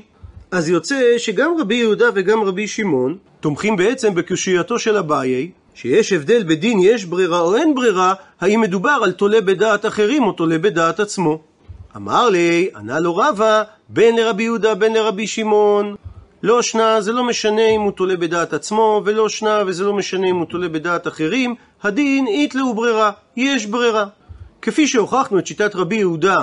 אז 0.50 0.68
יוצא 0.68 1.18
שגם 1.18 1.52
רבי 1.58 1.74
יהודה 1.74 2.06
וגם 2.14 2.42
רבי 2.42 2.66
שמעון 2.66 3.16
תומכים 3.40 3.76
בעצם 3.76 4.14
בקושייתו 4.14 4.78
של 4.78 4.96
אביי, 4.96 5.50
שיש 5.74 6.12
הבדל 6.12 6.42
בדין 6.42 6.78
יש 6.82 7.04
ברירה 7.04 7.40
או 7.40 7.56
אין 7.56 7.74
ברירה, 7.74 8.14
האם 8.40 8.60
מדובר 8.60 9.00
על 9.04 9.12
תולה 9.12 9.40
בדעת 9.40 9.86
אחרים 9.86 10.22
או 10.22 10.32
תולה 10.32 10.58
בדעת 10.58 11.00
עצמו. 11.00 11.51
אמר 11.96 12.28
לי, 12.28 12.68
ענה 12.76 13.00
לו 13.00 13.16
רבא, 13.16 13.62
בין 13.88 14.16
לרבי 14.16 14.42
יהודה 14.42 14.74
בין 14.74 14.92
לרבי 14.92 15.26
שמעון. 15.26 15.94
לא 16.42 16.62
שנה, 16.62 17.00
זה 17.00 17.12
לא 17.12 17.24
משנה 17.24 17.66
אם 17.66 17.80
הוא 17.80 17.92
תולה 17.92 18.16
בדעת 18.16 18.52
עצמו, 18.52 19.02
ולא 19.04 19.28
שנה, 19.28 19.62
וזה 19.66 19.84
לא 19.84 19.92
משנה 19.92 20.26
אם 20.26 20.36
הוא 20.36 20.46
תולה 20.46 20.68
בדעת 20.68 21.06
אחרים, 21.06 21.54
הדין 21.82 22.26
איתלהו 22.26 22.74
ברירה, 22.74 23.10
יש 23.36 23.66
ברירה. 23.66 24.04
כפי 24.62 24.86
שהוכחנו 24.86 25.38
את 25.38 25.46
שיטת 25.46 25.74
רבי 25.76 25.96
יהודה 25.96 26.42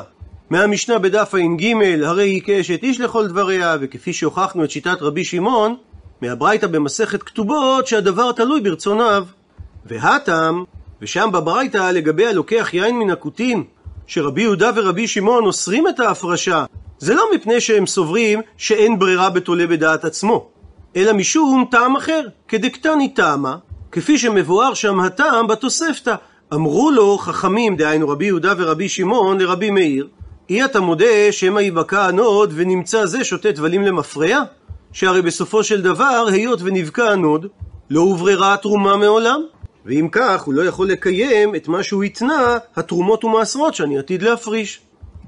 מהמשנה 0.50 1.00
בדף 1.00 1.34
ע"ג, 1.36 1.66
הרי 2.04 2.30
היא 2.30 2.42
כאשת 2.42 2.84
איש 2.84 3.00
לכל 3.00 3.28
דבריה, 3.28 3.78
וכפי 3.82 4.14
שהוכחנו 4.14 4.64
את 4.64 4.72
שיטת 4.72 5.02
רבי 5.02 5.24
שמעון, 5.24 5.76
מהברייתא 6.22 6.68
במסכת 6.68 7.24
כתובות, 7.24 7.88
שהדבר 7.88 8.32
תלוי 8.32 8.62
ברצון 8.62 9.02
האב. 9.02 9.32
והטם, 9.86 10.64
ושם 11.02 11.30
בברייתא 11.34 11.92
לגבי 11.92 12.28
הלוקח 12.28 12.70
יין 12.74 13.00
מן 13.00 13.10
הכותים, 13.10 13.64
שרבי 14.10 14.42
יהודה 14.42 14.72
ורבי 14.76 15.08
שמעון 15.08 15.46
אוסרים 15.46 15.88
את 15.88 16.00
ההפרשה, 16.00 16.66
זה 17.00 17.14
לא 17.14 17.24
מפני 17.36 17.62
שהם 17.62 17.86
סוברים 17.86 18.42
שאין 18.58 19.00
ברירה 19.00 19.30
בתולה 19.30 19.68
בדעת 19.68 20.06
עצמו, 20.06 20.48
אלא 20.96 21.14
משום 21.14 21.66
טעם 21.72 21.96
אחר, 21.96 22.22
כדקטני 22.48 23.10
טעמה, 23.10 23.58
כפי 23.92 24.18
שמבואר 24.18 24.74
שם 24.74 25.00
הטעם 25.00 25.48
בתוספתא. 25.48 26.16
אמרו 26.54 26.92
לו 26.92 27.18
חכמים, 27.18 27.76
דהיינו 27.76 28.10
רבי 28.10 28.26
יהודה 28.26 28.54
ורבי 28.58 28.90
שמעון, 28.90 29.38
לרבי 29.38 29.70
מאיר, 29.70 30.08
אי 30.50 30.66
אתה 30.66 30.80
מודה 30.80 31.32
שמא 31.32 31.60
יבקע 31.60 32.06
הנוד 32.06 32.54
ונמצא 32.56 33.06
זה 33.06 33.24
שותה 33.24 33.52
טבלים 33.52 33.82
למפרע? 33.82 34.40
שהרי 34.94 35.22
בסופו 35.22 35.64
של 35.64 35.82
דבר, 35.82 36.26
היות 36.32 36.60
ונבקע 36.64 37.12
הנוד, 37.12 37.46
לא 37.90 38.02
הובררה 38.02 38.54
התרומה 38.54 38.98
מעולם. 38.98 39.42
ואם 39.90 40.08
כך, 40.12 40.42
הוא 40.42 40.54
לא 40.54 40.62
יכול 40.62 40.90
לקיים 40.90 41.56
את 41.56 41.68
מה 41.68 41.84
שהוא 41.84 42.04
התנה, 42.04 42.58
התרומות 42.76 43.24
ומעשרות 43.24 43.76
שאני 43.76 44.00
עתיד 44.00 44.22
להפריש. 44.22 44.82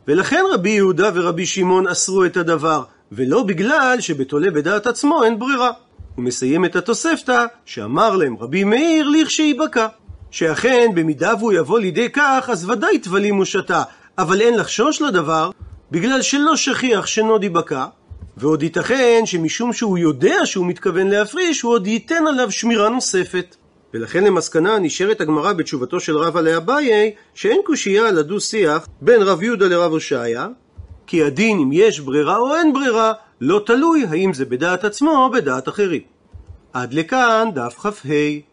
ולכן 0.08 0.44
רבי 0.54 0.70
יהודה 0.70 1.10
ורבי 1.14 1.46
שמעון 1.46 1.88
אסרו 1.88 2.26
את 2.26 2.38
הדבר, 2.38 2.84
ולא 3.12 3.44
בגלל 3.44 3.98
שבתולה 4.00 4.52
בדעת 4.52 4.88
עצמו 4.88 5.24
אין 5.24 5.40
ברירה. 5.40 5.72
הוא 6.16 6.26
מסיים 6.26 6.66
את 6.66 6.76
התוספתא 6.76 7.46
שאמר 7.66 8.16
להם 8.16 8.36
רבי 8.40 8.64
מאיר 8.64 9.10
לכשייבקע. 9.10 9.88
שאכן 10.32 10.88
במידה 10.96 11.34
והוא 11.40 11.54
יבוא 11.54 11.80
לידי 11.80 12.10
כך, 12.10 12.50
אז 12.52 12.70
ודאי 12.70 13.00
טבלים 13.00 13.36
הוא 13.36 13.46
שתה, 13.46 13.84
אבל 14.18 14.42
אין 14.42 14.58
לחשוש 14.58 15.02
לדבר, 15.02 15.50
בגלל 15.92 16.22
שלא 16.22 16.56
שכיח 16.56 17.06
שנוד 17.06 17.44
ייבקע, 17.44 17.86
ועוד 18.38 18.64
ייתכן 18.64 19.22
שמשום 19.26 19.74
שהוא 19.74 19.98
יודע 19.98 20.46
שהוא 20.46 20.66
מתכוון 20.66 21.08
להפריש, 21.08 21.62
הוא 21.62 21.74
עוד 21.74 21.88
ייתן 21.88 22.28
עליו 22.28 22.52
שמירה 22.52 22.90
נוספת. 22.90 23.56
ולכן 23.94 24.24
למסקנה 24.24 24.80
נשארת 24.80 25.22
הגמרא 25.22 25.54
בתשובתו 25.54 26.00
של 26.00 26.18
רבא 26.18 26.42
לאביי, 26.42 27.14
שאין 27.34 27.62
קושייה 27.66 28.08
על 28.08 28.18
הדו-שיח 28.18 28.88
בין 29.02 29.22
רב 29.22 29.44
יהודה 29.44 29.68
לרב 29.68 29.92
הושעיה, 29.92 30.48
כי 31.08 31.24
הדין 31.24 31.60
אם 31.60 31.70
יש 31.74 32.00
ברירה 32.00 32.38
או 32.38 32.56
אין 32.56 32.74
ברירה, 32.74 33.14
לא 33.42 33.62
תלוי 33.66 34.06
האם 34.10 34.34
זה 34.34 34.46
בדעת 34.46 34.84
עצמו 34.84 35.12
או 35.12 35.32
בדעת 35.32 35.70
אחרים. 35.70 36.02
עד 36.74 36.94
לכאן 36.94 37.50
דף 37.56 37.76
כ"ה. 37.80 38.51